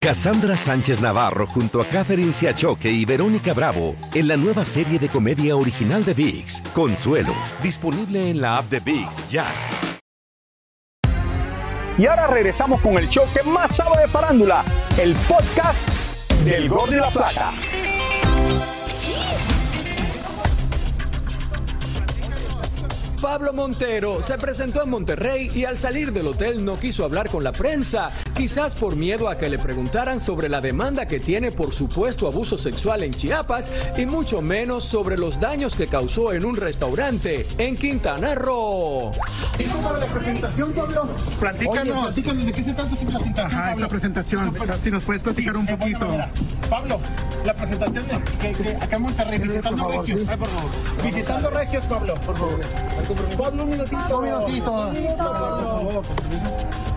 Cassandra 0.00 0.56
Sánchez 0.56 1.00
Navarro 1.00 1.44
junto 1.44 1.82
a 1.82 1.84
Catherine 1.84 2.32
Siachoque 2.32 2.88
y 2.88 3.04
Verónica 3.04 3.52
Bravo 3.52 3.96
en 4.14 4.28
la 4.28 4.36
nueva 4.36 4.64
serie 4.64 4.96
de 5.00 5.08
comedia 5.08 5.56
original 5.56 6.04
de 6.04 6.14
VIX, 6.14 6.60
Consuelo, 6.72 7.34
disponible 7.60 8.30
en 8.30 8.40
la 8.40 8.58
app 8.58 8.66
de 8.66 8.78
VIX 8.78 9.28
ya. 9.28 9.46
Y 11.98 12.06
ahora 12.06 12.28
regresamos 12.28 12.80
con 12.80 12.96
el 12.96 13.08
show 13.08 13.24
que 13.34 13.42
más 13.42 13.74
sabe 13.74 14.02
de 14.02 14.06
farándula, 14.06 14.64
el 15.02 15.14
podcast 15.28 15.88
del 16.44 16.68
Gol 16.68 16.90
de 16.90 16.96
la 16.98 17.10
Plata. 17.10 17.54
Pablo 23.20 23.52
Montero 23.52 24.22
se 24.22 24.38
presentó 24.38 24.82
en 24.84 24.90
Monterrey 24.90 25.50
y 25.52 25.64
al 25.64 25.76
salir 25.76 26.12
del 26.12 26.28
hotel 26.28 26.64
no 26.64 26.78
quiso 26.78 27.04
hablar 27.04 27.28
con 27.28 27.42
la 27.42 27.50
prensa, 27.50 28.12
quizás 28.38 28.76
por 28.76 28.94
miedo 28.94 29.28
a 29.28 29.36
que 29.36 29.48
le 29.48 29.58
preguntaran 29.58 30.20
sobre 30.20 30.48
la 30.48 30.60
demanda 30.60 31.06
que 31.06 31.18
tiene 31.18 31.50
por 31.50 31.74
supuesto 31.74 32.28
abuso 32.28 32.56
sexual 32.56 33.02
en 33.02 33.12
Chiapas 33.12 33.72
y 33.96 34.06
mucho 34.06 34.40
menos 34.40 34.84
sobre 34.84 35.18
los 35.18 35.40
daños 35.40 35.74
que 35.74 35.88
causó 35.88 36.32
en 36.32 36.44
un 36.44 36.54
restaurante 36.54 37.44
en 37.58 37.76
Quintana 37.76 38.36
Roo. 38.36 39.10
para 39.82 39.98
la 39.98 40.06
presentación, 40.06 40.72
Pablo? 40.72 41.08
Platícanos. 41.40 42.04
platícanos, 42.04 42.44
¿de 42.44 42.52
qué 42.52 42.62
se 42.62 42.74
trata 42.74 42.94
esta 42.94 43.06
presentación, 43.06 43.60
Ajá, 43.60 43.72
esta 43.72 43.88
presentación. 43.88 44.54
Si 44.84 44.90
nos 44.92 45.02
puedes 45.02 45.22
platicar 45.22 45.56
un 45.56 45.66
poquito. 45.66 46.06
Pablo, 46.70 47.00
la 47.44 47.54
presentación 47.54 48.04
de, 48.06 48.52
que, 48.52 48.62
que 48.62 48.76
acá 48.76 48.96
en 48.96 49.02
Monterrey, 49.02 49.38
visitando 49.40 49.88
Regios. 49.88 50.20
Ay, 50.28 50.36
por 50.36 50.48
favor. 50.48 50.70
Visitando 51.04 51.50
Regios, 51.50 51.84
Pablo, 51.86 52.14
por 52.14 52.38
favor. 52.38 52.60
Pablo, 53.36 53.64
un 53.64 53.70
minutito. 53.70 54.18
Un 54.18 54.24
minutito. 54.24 54.72
Un 54.72 54.92
minutito, 54.92 55.16
por 55.16 56.04
favor. 56.04 56.87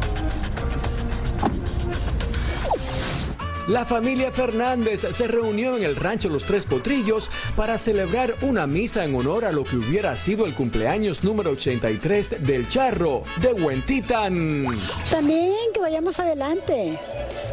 La 3.72 3.86
familia 3.86 4.34
Fernández 4.34 5.08
se 5.12 5.28
reunió 5.28 5.78
en 5.78 5.84
el 5.86 5.96
rancho 5.96 6.28
Los 6.28 6.44
Tres 6.44 6.66
Potrillos 6.66 7.30
para 7.56 7.78
celebrar 7.78 8.36
una 8.42 8.68
misa 8.68 9.06
en 9.06 9.16
honor 9.16 9.46
a 9.46 9.54
lo 9.54 9.64
que 9.64 9.78
hubiera 9.78 10.14
sido 10.18 10.46
el 10.46 10.54
cumpleaños 10.54 11.24
número 11.24 11.52
83 11.52 12.46
del 12.46 12.68
charro 12.68 13.24
de 13.38 13.54
Huentitan. 13.54 14.66
También 15.10 15.56
que 15.74 15.80
vayamos 15.80 16.20
adelante. 16.20 17.00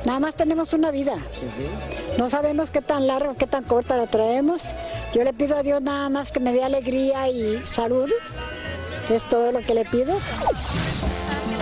Nada 0.04 0.18
más 0.18 0.34
tenemos 0.34 0.72
una 0.72 0.90
vida. 0.90 1.14
No 2.18 2.28
sabemos 2.28 2.72
qué 2.72 2.82
tan 2.82 3.06
larga, 3.06 3.36
qué 3.36 3.46
tan 3.46 3.62
corta 3.62 3.96
la 3.96 4.08
traemos. 4.08 4.64
Yo 5.14 5.22
le 5.22 5.32
pido 5.32 5.56
a 5.56 5.62
Dios 5.62 5.80
nada 5.82 6.08
más 6.08 6.32
que 6.32 6.40
me 6.40 6.52
dé 6.52 6.64
alegría 6.64 7.28
y 7.28 7.64
salud. 7.64 8.10
Es 9.08 9.22
todo 9.28 9.52
lo 9.52 9.60
que 9.60 9.72
le 9.72 9.84
pido. 9.84 10.18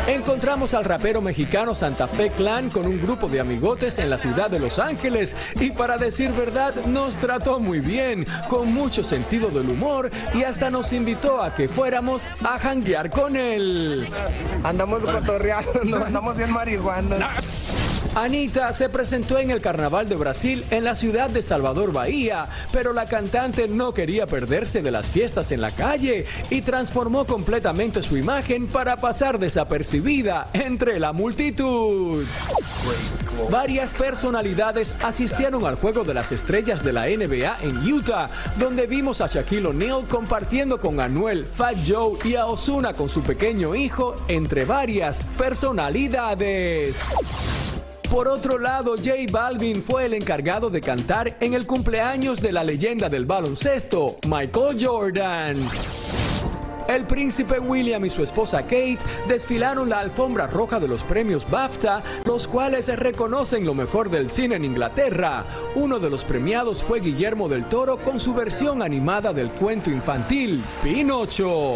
Encontramos 0.06 0.72
al 0.72 0.84
rapero 0.84 1.20
mexicano 1.20 1.74
Santa 1.74 2.06
Fe 2.06 2.30
Clan 2.30 2.70
con 2.70 2.86
un 2.86 3.00
grupo 3.02 3.28
de 3.28 3.40
amigotes 3.40 3.98
en 3.98 4.08
la 4.08 4.18
ciudad 4.18 4.48
de 4.48 4.60
Los 4.60 4.78
Ángeles 4.78 5.34
y 5.56 5.72
para 5.72 5.98
decir 5.98 6.30
verdad 6.30 6.72
nos 6.86 7.16
trató 7.16 7.58
muy 7.58 7.80
bien, 7.80 8.24
con 8.48 8.72
mucho 8.72 9.02
sentido 9.02 9.48
del 9.48 9.68
humor 9.68 10.10
y 10.32 10.44
hasta 10.44 10.70
nos 10.70 10.92
invitó 10.92 11.42
a 11.42 11.56
que 11.56 11.68
fuéramos 11.68 12.28
a 12.44 12.56
janguear 12.56 13.10
con 13.10 13.34
él. 13.34 14.06
Andamos 14.62 15.00
cotorreando, 15.00 16.04
andamos 16.06 16.36
bien 16.36 16.52
marihuana. 16.52 17.30
Anita 18.16 18.72
se 18.72 18.88
presentó 18.88 19.38
en 19.38 19.50
el 19.50 19.60
Carnaval 19.60 20.08
de 20.08 20.16
Brasil 20.16 20.64
en 20.70 20.84
la 20.84 20.94
ciudad 20.94 21.28
de 21.28 21.42
Salvador 21.42 21.92
Bahía, 21.92 22.48
pero 22.72 22.94
la 22.94 23.04
cantante 23.04 23.68
no 23.68 23.92
quería 23.92 24.26
perderse 24.26 24.80
de 24.80 24.90
las 24.90 25.10
fiestas 25.10 25.52
en 25.52 25.60
la 25.60 25.70
calle 25.70 26.24
y 26.48 26.62
transformó 26.62 27.26
completamente 27.26 28.02
su 28.02 28.16
imagen 28.16 28.68
para 28.68 28.96
pasar 28.96 29.38
desapercibida 29.38 30.48
entre 30.54 30.98
la 30.98 31.12
multitud. 31.12 32.24
Varias 33.50 33.92
personalidades 33.92 34.96
asistieron 35.02 35.66
al 35.66 35.76
Juego 35.76 36.02
de 36.02 36.14
las 36.14 36.32
Estrellas 36.32 36.82
de 36.82 36.94
la 36.94 37.04
NBA 37.04 37.58
en 37.64 37.92
Utah, 37.92 38.30
donde 38.58 38.86
vimos 38.86 39.20
a 39.20 39.26
Shaquille 39.26 39.66
O'Neal 39.66 40.08
compartiendo 40.08 40.80
con 40.80 41.00
Anuel, 41.00 41.44
Fat 41.44 41.76
Joe 41.86 42.18
y 42.24 42.36
a 42.36 42.46
Ozuna 42.46 42.94
con 42.94 43.10
su 43.10 43.22
pequeño 43.22 43.74
hijo, 43.74 44.14
entre 44.26 44.64
varias 44.64 45.20
personalidades. 45.36 47.02
Por 48.10 48.28
otro 48.28 48.58
lado, 48.58 48.96
J 48.96 49.12
Balvin 49.30 49.82
fue 49.82 50.06
el 50.06 50.14
encargado 50.14 50.70
de 50.70 50.80
cantar 50.80 51.36
en 51.40 51.54
el 51.54 51.66
cumpleaños 51.66 52.40
de 52.40 52.52
la 52.52 52.62
leyenda 52.62 53.08
del 53.08 53.26
baloncesto, 53.26 54.16
Michael 54.26 54.78
Jordan. 54.80 55.56
El 56.88 57.04
príncipe 57.04 57.58
William 57.58 58.04
y 58.04 58.10
su 58.10 58.22
esposa 58.22 58.62
Kate 58.62 58.98
desfilaron 59.26 59.88
la 59.88 59.98
alfombra 59.98 60.46
roja 60.46 60.78
de 60.78 60.86
los 60.86 61.02
premios 61.02 61.50
BAFTA, 61.50 62.02
los 62.24 62.46
cuales 62.46 62.96
reconocen 62.96 63.66
lo 63.66 63.74
mejor 63.74 64.08
del 64.08 64.30
cine 64.30 64.54
en 64.54 64.64
Inglaterra. 64.64 65.44
Uno 65.74 65.98
de 65.98 66.08
los 66.08 66.22
premiados 66.22 66.84
fue 66.84 67.00
Guillermo 67.00 67.48
del 67.48 67.64
Toro 67.64 67.98
con 67.98 68.20
su 68.20 68.34
versión 68.34 68.82
animada 68.82 69.32
del 69.32 69.50
cuento 69.50 69.90
infantil, 69.90 70.62
Pinocho. 70.80 71.74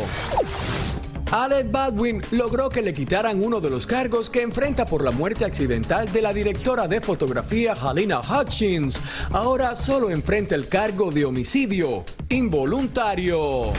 Alec 1.33 1.71
Baldwin 1.71 2.21
logró 2.33 2.69
que 2.69 2.83
le 2.83 2.93
quitaran 2.93 3.41
uno 3.41 3.61
de 3.61 3.71
los 3.71 3.87
cargos 3.87 4.29
que 4.29 4.43
enfrenta 4.43 4.85
por 4.85 5.05
la 5.05 5.13
muerte 5.13 5.45
accidental 5.45 6.11
de 6.11 6.23
la 6.23 6.33
directora 6.33 6.89
de 6.89 7.01
fotografía 7.01 7.73
Halina 7.73 8.21
Hutchins. 8.21 9.01
Ahora 9.31 9.77
solo 9.77 10.11
enfrenta 10.11 10.57
el 10.57 10.69
cargo 10.69 11.13
de 11.13 11.25
homicidio 11.25 12.05
involuntario. 12.29 13.73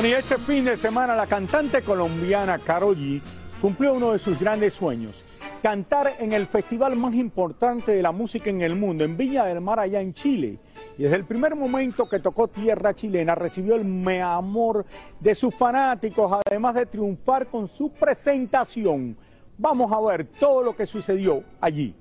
Y 0.00 0.06
este 0.06 0.38
fin 0.38 0.64
de 0.64 0.76
semana 0.76 1.16
la 1.16 1.26
cantante 1.26 1.82
colombiana 1.82 2.58
Karol 2.58 2.96
G 2.96 3.20
cumplió 3.60 3.94
uno 3.94 4.12
de 4.12 4.20
sus 4.20 4.38
grandes 4.38 4.74
sueños, 4.74 5.24
cantar 5.62 6.14
en 6.18 6.32
el 6.32 6.46
festival 6.46 6.96
más 6.96 7.14
importante 7.14 7.92
de 7.92 8.02
la 8.02 8.12
música 8.12 8.50
en 8.50 8.62
el 8.62 8.74
mundo, 8.76 9.04
en 9.04 9.16
Viña 9.16 9.44
del 9.44 9.60
Mar, 9.60 9.80
allá 9.80 10.00
en 10.00 10.12
Chile. 10.12 10.58
Y 10.96 11.02
desde 11.02 11.16
el 11.16 11.24
primer 11.24 11.56
momento 11.56 12.08
que 12.08 12.20
tocó 12.20 12.48
tierra 12.48 12.94
chilena, 12.94 13.34
recibió 13.34 13.74
el 13.74 13.84
me 13.84 14.22
amor 14.22 14.84
de 15.20 15.34
sus 15.34 15.54
fanáticos, 15.54 16.40
además 16.46 16.74
de 16.74 16.86
triunfar 16.86 17.46
con 17.48 17.68
su 17.68 17.90
presentación. 17.90 19.16
Vamos 19.56 19.92
a 19.92 20.00
ver 20.00 20.26
todo 20.38 20.62
lo 20.62 20.76
que 20.76 20.86
sucedió 20.86 21.42
allí. 21.60 21.94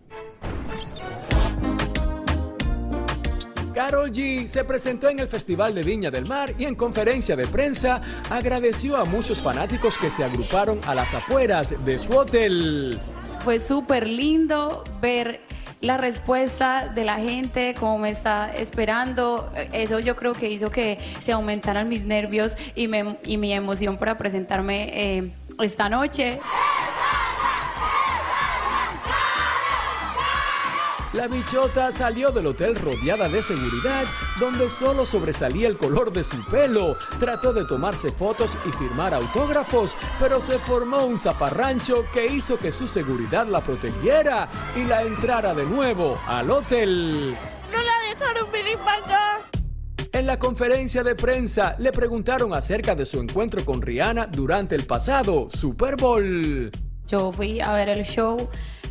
Carol 3.74 4.12
G 4.12 4.48
se 4.48 4.64
presentó 4.64 5.08
en 5.08 5.20
el 5.20 5.28
Festival 5.28 5.76
de 5.76 5.84
Viña 5.84 6.10
del 6.10 6.26
Mar 6.26 6.52
y 6.58 6.66
en 6.66 6.74
conferencia 6.74 7.36
de 7.36 7.46
prensa 7.46 8.02
agradeció 8.30 8.98
a 8.98 9.06
muchos 9.06 9.40
fanáticos 9.40 10.00
que 10.00 10.10
se 10.10 10.24
agruparon 10.24 10.80
a 10.88 10.96
las 10.96 11.14
afueras 11.14 11.76
de 11.86 12.00
su 12.00 12.18
hotel. 12.18 13.00
Fue 13.40 13.60
súper 13.60 14.08
lindo 14.08 14.84
ver 15.02 15.42
la 15.80 15.96
respuesta 15.98 16.88
de 16.94 17.06
la 17.06 17.16
gente, 17.18 17.76
como 17.80 17.98
me 18.00 18.10
está 18.10 18.52
esperando. 18.56 19.50
Eso 19.72 20.00
yo 20.00 20.16
creo 20.16 20.34
que 20.34 20.50
hizo 20.50 20.70
que 20.70 20.98
se 21.20 21.32
aumentaran 21.32 21.88
mis 21.88 22.04
nervios 22.04 22.56
y, 22.76 22.88
me- 22.88 23.18
y 23.26 23.38
mi 23.38 23.54
emoción 23.54 23.98
para 23.98 24.18
presentarme 24.18 24.90
eh, 24.94 25.32
esta 25.60 25.88
noche. 25.88 26.40
La 31.18 31.28
bichota 31.28 31.92
salió 31.92 32.30
del 32.30 32.46
hotel 32.46 32.76
rodeada 32.76 33.28
de 33.28 33.42
seguridad, 33.42 34.06
donde 34.40 34.70
solo 34.70 35.04
sobresalía 35.04 35.68
el 35.68 35.76
color 35.76 36.14
de 36.14 36.24
su 36.24 36.46
pelo. 36.46 36.96
Trató 37.20 37.54
de 37.54 37.66
tomarse 37.66 38.12
fotos 38.12 38.56
y 38.68 38.72
firmar 38.72 39.16
autógrafos, 39.16 39.96
pero 40.20 40.40
se 40.40 40.60
formó 40.60 41.08
un 41.08 41.18
zafarrancho 41.18 42.06
que 42.14 42.28
hizo 42.28 42.60
que 42.60 42.72
su 42.72 42.86
seguridad 42.86 43.48
la 43.48 43.64
protegiera 43.64 44.48
y 44.76 44.84
la 44.84 45.02
entrara 45.02 45.56
de 45.56 45.66
nuevo 45.66 46.20
al 46.28 46.52
hotel. 46.52 47.36
No 47.72 47.82
la 47.82 47.94
dejaron 48.12 48.52
venir 48.52 48.78
para 48.78 48.98
acá. 49.04 49.50
En 50.12 50.28
la 50.28 50.38
conferencia 50.38 51.04
de 51.04 51.16
prensa 51.16 51.76
le 51.80 51.92
preguntaron 51.92 52.54
acerca 52.54 52.94
de 52.94 53.08
su 53.08 53.20
encuentro 53.20 53.66
con 53.66 53.82
Rihanna 53.82 54.28
durante 54.28 54.76
el 54.76 54.86
pasado 54.86 55.48
Super 55.50 55.96
Bowl. 55.96 56.70
Yo 57.08 57.32
fui 57.32 57.60
a 57.60 57.72
ver 57.74 57.90
el 57.90 58.04
show 58.06 58.50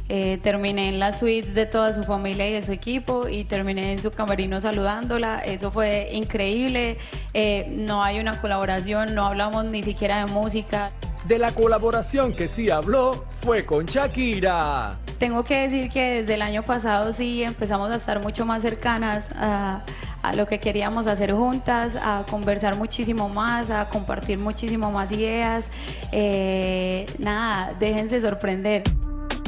Eh, 0.09 0.39
terminé 0.43 0.89
en 0.89 1.01
la 1.01 1.13
suite 1.13 1.51
de 1.51 1.67
toda 1.67 1.93
su 1.93 2.05
familia 2.05 2.49
y 2.49 2.53
de 2.53 2.63
su 2.63 2.71
equipo 2.71 3.29
y 3.29 3.45
terminé 3.45 3.93
en 3.93 4.01
su 4.01 4.13
camerino 4.13 4.61
saludándola. 4.61 5.41
Eso 5.41 5.71
fue 5.73 6.11
increíble. 6.13 6.97
Eh, 7.35 7.67
no 7.71 8.05
hay 8.05 8.21
una 8.21 8.41
colaboración, 8.41 9.15
no 9.15 9.27
hablamos 9.27 9.65
ni 9.65 9.83
siquiera 9.83 10.25
de 10.25 10.33
música. 10.33 10.93
De 11.25 11.41
la 11.41 11.51
colaboración 11.51 12.35
que 12.35 12.47
sí 12.47 12.71
habló 12.71 13.25
fue 13.31 13.67
con 13.67 13.87
Shakira. 13.87 14.93
Tengo 15.19 15.43
que 15.43 15.63
decir 15.63 15.91
que 15.91 16.21
desde 16.21 16.35
el 16.35 16.43
año 16.43 16.63
pasado 16.63 17.13
sí 17.13 17.43
empezamos 17.43 17.91
a 17.91 17.97
estar 17.97 18.23
mucho 18.23 18.47
más 18.47 18.63
cercanas 18.63 19.29
a, 19.35 19.83
a 20.23 20.35
lo 20.37 20.47
que 20.47 20.61
queríamos 20.61 21.09
hacer 21.09 21.33
juntas, 21.33 21.97
a 22.01 22.25
conversar 22.31 22.77
muchísimo 22.77 23.29
más, 23.29 23.71
a 23.71 23.89
compartir 23.89 24.39
muchísimo 24.39 24.93
más 24.93 25.11
ideas. 25.11 25.69
Eh, 26.13 27.07
nada, 27.19 27.75
déjense 27.81 28.21
sorprender. 28.21 28.85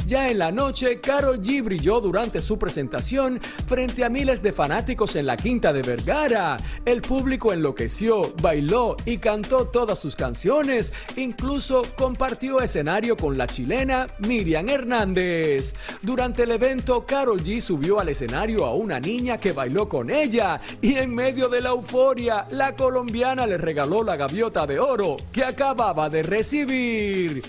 Ya 0.09 0.27
en 0.27 0.39
la 0.39 0.51
noche, 0.51 0.99
Carol 0.99 1.39
G 1.39 1.63
brilló 1.63 2.01
durante 2.01 2.41
su 2.41 2.57
presentación 2.57 3.39
frente 3.67 4.03
a 4.03 4.09
miles 4.09 4.41
de 4.41 4.51
fanáticos 4.51 5.15
en 5.15 5.27
la 5.27 5.37
Quinta 5.37 5.71
de 5.71 5.83
Vergara. 5.83 6.57
El 6.83 7.01
público 7.01 7.53
enloqueció, 7.53 8.33
bailó 8.41 8.97
y 9.05 9.19
cantó 9.19 9.67
todas 9.67 9.99
sus 9.99 10.15
canciones. 10.15 10.91
Incluso 11.15 11.83
compartió 11.95 12.59
escenario 12.59 13.15
con 13.15 13.37
la 13.37 13.45
chilena 13.45 14.07
Miriam 14.27 14.67
Hernández. 14.67 15.75
Durante 16.01 16.41
el 16.41 16.53
evento, 16.53 17.05
Carol 17.05 17.43
G 17.43 17.61
subió 17.61 17.99
al 17.99 18.09
escenario 18.09 18.65
a 18.65 18.73
una 18.73 18.99
niña 18.99 19.39
que 19.39 19.51
bailó 19.51 19.87
con 19.87 20.09
ella 20.09 20.59
y 20.81 20.95
en 20.95 21.13
medio 21.13 21.49
de 21.49 21.61
la 21.61 21.69
euforia, 21.69 22.47
la 22.49 22.75
colombiana 22.75 23.45
le 23.45 23.59
regaló 23.59 24.03
la 24.03 24.15
gaviota 24.15 24.65
de 24.65 24.79
oro 24.79 25.17
que 25.31 25.43
acababa 25.43 26.09
de 26.09 26.23
recibir. 26.23 27.43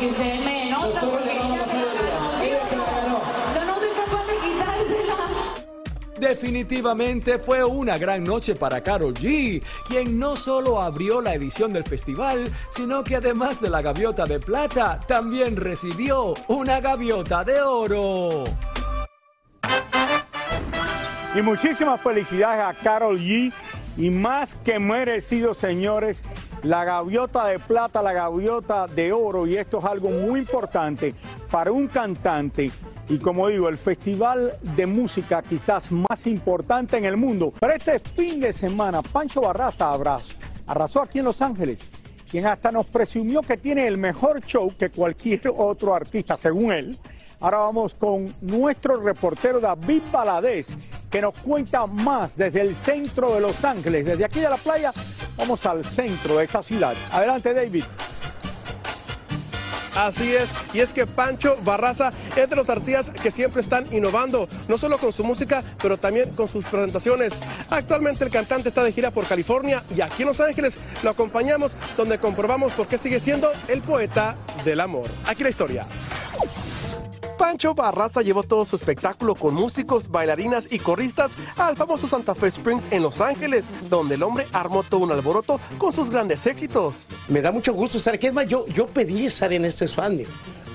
Que 0.00 0.08
me 0.08 0.74
porque 0.98 1.30
ella 1.30 1.66
se 1.68 1.76
la 1.76 1.94
ganó, 1.94 2.40
¿sí? 2.40 2.50
Yo 3.54 3.64
no 3.66 3.74
soy 3.76 3.88
capaz 3.90 4.26
de 4.26 4.34
quitársela. 4.40 5.16
Definitivamente 6.18 7.38
fue 7.38 7.62
una 7.64 7.98
gran 7.98 8.24
noche 8.24 8.54
para 8.54 8.82
Carol 8.82 9.12
G, 9.12 9.62
quien 9.86 10.18
no 10.18 10.36
solo 10.36 10.80
abrió 10.80 11.20
la 11.20 11.34
edición 11.34 11.74
del 11.74 11.84
festival, 11.84 12.44
sino 12.70 13.04
que 13.04 13.16
además 13.16 13.60
de 13.60 13.68
la 13.68 13.82
gaviota 13.82 14.24
de 14.24 14.40
plata, 14.40 15.00
también 15.06 15.56
recibió 15.56 16.32
una 16.48 16.80
gaviota 16.80 17.44
de 17.44 17.60
oro. 17.60 18.44
Y 21.34 21.42
muchísimas 21.42 22.00
felicidades 22.00 22.64
a 22.64 22.82
Carol 22.82 23.18
G. 23.18 23.52
Y 23.96 24.08
más 24.08 24.54
que 24.54 24.78
merecido, 24.78 25.52
señores, 25.52 26.22
la 26.62 26.84
gaviota 26.84 27.46
de 27.46 27.58
plata, 27.58 28.02
la 28.02 28.12
gaviota 28.12 28.86
de 28.86 29.12
oro. 29.12 29.46
Y 29.46 29.56
esto 29.56 29.78
es 29.78 29.84
algo 29.84 30.10
muy 30.10 30.40
importante 30.40 31.14
para 31.50 31.72
un 31.72 31.88
cantante. 31.88 32.70
Y 33.08 33.18
como 33.18 33.48
digo, 33.48 33.68
el 33.68 33.78
festival 33.78 34.56
de 34.62 34.86
música 34.86 35.42
quizás 35.42 35.90
más 35.90 36.26
importante 36.26 36.96
en 36.96 37.04
el 37.04 37.16
mundo. 37.16 37.52
Pero 37.58 37.72
este 37.72 37.98
fin 37.98 38.40
de 38.40 38.52
semana, 38.52 39.02
Pancho 39.02 39.40
Barraza 39.40 39.90
abrazó, 39.90 40.36
arrasó 40.66 41.02
aquí 41.02 41.18
en 41.18 41.24
Los 41.24 41.42
Ángeles, 41.42 41.90
quien 42.30 42.46
hasta 42.46 42.70
nos 42.70 42.86
presumió 42.86 43.40
que 43.42 43.56
tiene 43.56 43.86
el 43.86 43.98
mejor 43.98 44.40
show 44.42 44.72
que 44.78 44.90
cualquier 44.90 45.40
otro 45.56 45.94
artista, 45.94 46.36
según 46.36 46.72
él. 46.72 46.98
Ahora 47.40 47.56
vamos 47.58 47.94
con 47.94 48.32
nuestro 48.42 49.00
reportero 49.00 49.60
David 49.60 50.02
Baladés, 50.12 50.76
que 51.10 51.22
nos 51.22 51.32
cuenta 51.38 51.86
más 51.86 52.36
desde 52.36 52.60
el 52.60 52.76
centro 52.76 53.34
de 53.34 53.40
Los 53.40 53.64
Ángeles. 53.64 54.04
Desde 54.04 54.26
aquí 54.26 54.40
de 54.40 54.50
la 54.50 54.58
playa, 54.58 54.92
vamos 55.40 55.64
al 55.64 55.84
centro 55.86 56.36
de 56.36 56.44
esta 56.44 56.62
ciudad. 56.62 56.94
Adelante, 57.10 57.54
David. 57.54 57.84
Así 59.96 60.34
es, 60.34 60.48
y 60.72 60.80
es 60.80 60.92
que 60.92 61.06
Pancho 61.06 61.56
Barraza 61.64 62.10
es 62.36 62.48
de 62.48 62.56
los 62.56 62.68
artistas 62.68 63.10
que 63.10 63.30
siempre 63.30 63.60
están 63.60 63.84
innovando, 63.92 64.48
no 64.68 64.78
solo 64.78 64.98
con 64.98 65.12
su 65.12 65.24
música, 65.24 65.64
pero 65.82 65.96
también 65.96 66.30
con 66.30 66.46
sus 66.46 66.64
presentaciones. 66.64 67.32
Actualmente 67.70 68.24
el 68.24 68.30
cantante 68.30 68.68
está 68.68 68.84
de 68.84 68.92
gira 68.92 69.10
por 69.10 69.26
California 69.26 69.82
y 69.94 70.00
aquí 70.00 70.22
en 70.22 70.28
Los 70.28 70.40
Ángeles 70.40 70.76
lo 71.02 71.10
acompañamos 71.10 71.72
donde 71.96 72.18
comprobamos 72.18 72.72
por 72.72 72.86
qué 72.86 72.98
sigue 72.98 73.18
siendo 73.18 73.50
el 73.68 73.82
poeta 73.82 74.36
del 74.64 74.80
amor. 74.80 75.06
Aquí 75.26 75.42
la 75.42 75.50
historia. 75.50 75.86
Pancho 77.40 77.74
Barraza 77.74 78.20
llevó 78.20 78.42
todo 78.42 78.66
su 78.66 78.76
espectáculo 78.76 79.34
con 79.34 79.54
músicos, 79.54 80.10
bailarinas 80.10 80.68
y 80.70 80.78
coristas 80.78 81.36
al 81.56 81.74
famoso 81.74 82.06
Santa 82.06 82.34
Fe 82.34 82.48
Springs 82.48 82.84
en 82.90 83.02
Los 83.02 83.22
Ángeles, 83.22 83.64
donde 83.88 84.16
el 84.16 84.22
hombre 84.22 84.46
armó 84.52 84.82
todo 84.82 85.00
un 85.00 85.10
alboroto 85.10 85.58
con 85.78 85.90
sus 85.90 86.10
grandes 86.10 86.44
éxitos. 86.44 87.06
Me 87.28 87.40
da 87.40 87.50
mucho 87.50 87.72
gusto 87.72 87.96
estar 87.96 88.12
aquí. 88.12 88.26
Es 88.26 88.34
más, 88.34 88.46
yo, 88.46 88.66
yo 88.66 88.86
pedí 88.86 89.24
estar 89.24 89.50
en 89.54 89.64
este 89.64 89.88
Swandy. 89.88 90.26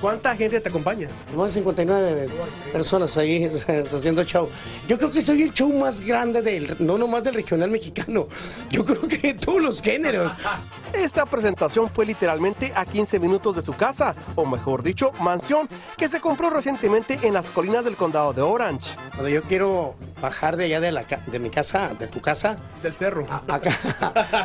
¿Cuánta 0.06 0.36
gente 0.36 0.62
te 0.62 0.70
acompaña? 0.70 1.08
Más 1.36 1.48
de 1.48 1.62
59 1.62 2.28
personas 2.72 3.18
ahí 3.18 3.44
haciendo 3.92 4.22
show. 4.22 4.48
Yo 4.88 5.00
creo 5.00 5.10
que 5.10 5.20
soy 5.20 5.42
el 5.42 5.52
show 5.52 5.74
más 5.74 6.00
grande 6.00 6.44
del, 6.44 6.76
no 6.78 6.96
nomás 7.00 7.24
del 7.24 7.34
regional 7.34 7.72
mexicano, 7.72 8.28
yo 8.70 8.86
creo 8.86 9.02
que 9.02 9.18
de 9.18 9.34
todos 9.34 9.60
los 9.60 9.82
géneros. 9.82 10.32
Esta 10.94 11.26
presentación 11.26 11.90
fue 11.90 12.06
literalmente 12.06 12.72
a 12.76 12.86
15 12.86 13.20
minutos 13.20 13.56
de 13.56 13.64
su 13.64 13.74
casa, 13.74 14.14
o 14.36 14.46
mejor 14.46 14.84
dicho, 14.84 15.12
mansión, 15.22 15.68
que 15.98 16.08
se 16.08 16.22
compró 16.22 16.52
recientemente 16.52 17.18
en 17.24 17.34
las 17.34 17.50
colinas 17.50 17.84
del 17.84 17.96
condado 17.96 18.32
de 18.32 18.44
Orange. 18.44 18.94
Cuando 19.10 19.30
yo 19.30 19.42
quiero 19.42 19.96
bajar 20.22 20.56
de 20.56 20.66
allá 20.66 20.80
de, 20.80 20.92
la, 20.92 21.04
de 21.04 21.40
mi 21.40 21.50
casa, 21.50 21.92
de 22.00 22.08
tu 22.08 22.22
casa. 22.22 22.58
Del 22.82 22.94
cerro. 22.94 23.26
acá, 23.48 23.72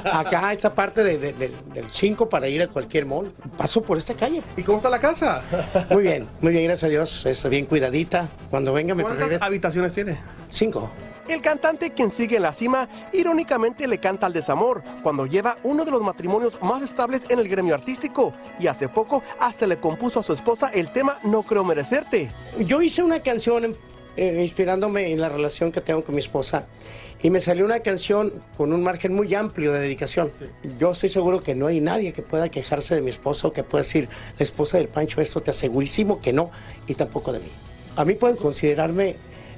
acá, 0.12 0.53
esa 0.53 0.75
parte 0.75 1.05
de, 1.05 1.18
de, 1.18 1.33
del 1.33 1.85
5 1.90 2.29
para 2.29 2.49
ir 2.49 2.62
a 2.62 2.66
cualquier 2.66 3.07
mall. 3.07 3.33
Paso 3.57 3.83
por 3.83 3.99
esta 3.99 4.14
calle. 4.14 4.42
¿Y 4.57 4.62
cómo 4.62 4.79
está 4.79 4.88
la 4.90 4.99
casa? 4.99 5.42
Muy 5.91 6.03
bien, 6.03 6.29
muy 6.41 6.53
bien, 6.53 6.65
gracias 6.65 6.85
a 6.85 6.89
Dios. 6.89 7.27
Está 7.27 7.49
bien 7.49 7.67
cuidadita. 7.67 8.29
Cuando 8.51 8.73
venga 8.73 8.95
me 8.95 9.03
¿Cuántas 9.03 9.43
habitaciones 9.43 9.93
tiene? 9.93 10.19
Cinco. 10.49 10.91
El 11.29 11.41
cantante 11.41 11.91
quien 11.91 12.11
sigue 12.11 12.37
en 12.37 12.43
la 12.43 12.53
cima, 12.53 12.89
irónicamente 13.13 13.87
le 13.87 13.99
canta 13.99 14.27
al 14.27 14.33
desamor, 14.33 14.83
cuando 15.03 15.27
lleva 15.27 15.59
uno 15.63 15.85
de 15.85 15.93
los 15.93 16.03
matrimonios 16.03 16.61
más 16.61 16.83
estables 16.83 17.23
en 17.29 17.39
el 17.39 17.49
gremio 17.49 17.75
artístico. 17.75 18.33
Y 18.59 18.67
hace 18.67 18.89
poco 18.89 19.23
hasta 19.39 19.67
le 19.67 19.79
compuso 19.79 20.21
a 20.21 20.23
su 20.25 20.33
esposa 20.33 20.71
el 20.75 20.93
tema 20.93 21.19
No 21.23 21.45
creo 21.45 21.63
merecerte. 21.63 22.31
Yo 22.59 22.83
hice 22.83 23.05
una 23.05 23.21
canción 23.21 23.77
eh, 24.17 24.41
inspirándome 24.43 25.13
en 25.13 25.21
la 25.21 25.29
relación 25.29 25.71
que 25.71 25.81
tengo 25.81 26.03
con 26.03 26.17
mi 26.17 26.21
esposa. 26.21 26.67
Y 27.22 27.28
me 27.30 27.40
salió 27.40 27.66
una 27.66 27.80
canción 27.80 28.33
con 28.56 28.72
un 28.72 28.83
margen 28.83 29.12
muy 29.12 29.35
amplio 29.35 29.72
de 29.72 29.80
dedicación. 29.80 30.33
Yo 30.78 30.92
estoy 30.92 31.11
seguro 31.11 31.40
que 31.40 31.54
no 31.54 31.66
hay 31.66 31.80
nadie 31.80 32.12
que 32.12 32.22
pueda 32.22 32.48
quejarse 32.48 32.94
de 32.94 33.02
mi 33.02 33.11
esposa 33.11 33.48
o 33.48 33.52
que 33.52 33.62
pueda 33.62 33.83
decir, 33.83 34.09
la 34.38 34.44
esposa 34.44 34.78
del 34.78 34.88
Pancho, 34.88 35.20
esto 35.20 35.42
te 35.42 35.50
asegurísimo 35.50 36.20
que 36.20 36.33
no, 36.33 36.50
y 36.87 36.94
tampoco 36.94 37.33
de 37.33 37.40
mí. 37.40 37.50
A 37.96 38.04
mí 38.06 38.14
pueden 38.14 38.37
considerarme 38.37 39.16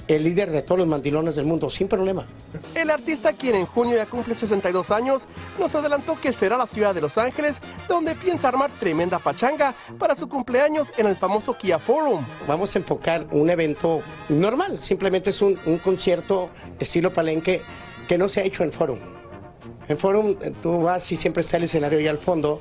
el 0.09 0.25
líder 0.25 0.51
de 0.51 0.62
todos 0.62 0.79
los 0.79 0.88
mandilones 0.88 1.35
del 1.35 1.45
mundo, 1.45 1.71
sin 1.71 1.88
problema. 1.88 2.27
El 2.75 2.91
artista, 2.91 3.33
quien 3.33 3.55
en 3.55 3.67
junio 3.67 3.97
ya 3.97 4.07
cumple 4.07 4.35
62 4.35 4.91
años, 4.91 5.23
nos 5.59 5.75
adelantó 5.75 6.19
que 6.21 6.33
será 6.33 6.57
la 6.57 6.67
ciudad 6.67 6.95
de 6.95 7.01
Los 7.01 7.19
Ángeles 7.19 7.57
donde 7.88 8.15
piensa 8.15 8.49
armar 8.49 8.71
tremenda 8.79 9.19
pachanga 9.19 9.75
para 9.99 10.17
su 10.17 10.29
cumpleaños 10.29 10.88
en 10.97 11.07
el 11.07 11.17
famoso 11.17 11.57
Kia 11.57 11.79
Forum. 11.79 12.25
Vamos 12.47 12.75
a 12.75 12.79
enfocar 12.79 13.27
un 13.31 13.51
evento 13.51 14.03
normal, 14.29 14.79
simplemente 14.81 15.31
es 15.31 15.43
un, 15.43 15.59
un 15.67 15.79
concierto 15.79 16.51
estilo 16.79 17.11
palenque 17.11 17.61
que 18.09 18.19
no 18.19 18.29
se 18.29 18.41
ha 18.41 18.45
hecho 18.45 18.62
en 18.62 18.73
Forum. 18.73 18.99
En 19.88 19.99
Forum 19.99 20.37
tú 20.62 20.83
vas 20.83 21.11
y 21.12 21.17
siempre 21.17 21.41
está 21.41 21.57
el 21.57 21.65
escenario 21.65 21.99
ahí 21.99 22.09
al 22.09 22.19
fondo 22.19 22.61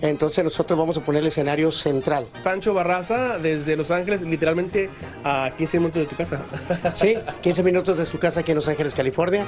entonces 0.00 0.44
nosotros 0.44 0.78
vamos 0.78 0.96
a 0.96 1.00
poner 1.00 1.22
el 1.22 1.28
escenario 1.28 1.72
central. 1.72 2.28
Pancho 2.42 2.74
Barraza, 2.74 3.38
desde 3.38 3.76
Los 3.76 3.90
Ángeles, 3.90 4.22
literalmente 4.22 4.90
a 5.24 5.52
15 5.56 5.78
minutos 5.78 6.02
de 6.02 6.06
tu 6.06 6.16
casa. 6.16 6.42
Sí, 6.94 7.16
15 7.42 7.62
minutos 7.62 7.98
de 7.98 8.06
su 8.06 8.18
casa 8.18 8.40
aquí 8.40 8.52
en 8.52 8.56
Los 8.56 8.68
Ángeles, 8.68 8.94
California. 8.94 9.44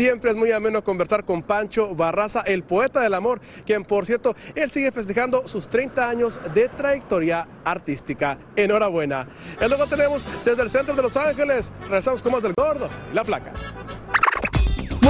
Siempre 0.00 0.30
es 0.30 0.36
muy 0.38 0.50
ameno 0.50 0.82
conversar 0.82 1.24
con 1.24 1.42
Pancho 1.42 1.94
Barraza, 1.94 2.40
el 2.40 2.62
poeta 2.62 3.00
del 3.00 3.12
amor, 3.12 3.40
quien 3.66 3.84
por 3.84 4.06
cierto, 4.06 4.34
él 4.54 4.70
sigue 4.70 4.90
festejando 4.92 5.46
sus 5.46 5.68
30 5.68 6.08
años 6.08 6.40
de 6.54 6.70
trayectoria 6.70 7.46
artística. 7.64 8.38
Enhorabuena. 8.56 9.28
Y 9.60 9.68
luego 9.68 9.86
tenemos 9.86 10.24
desde 10.42 10.62
el 10.62 10.70
centro 10.70 10.94
de 10.94 11.02
Los 11.02 11.16
Ángeles, 11.18 11.70
regresamos 11.82 12.22
con 12.22 12.32
más 12.32 12.42
del 12.42 12.54
gordo 12.54 12.88
la 13.12 13.24
flaca. 13.26 13.52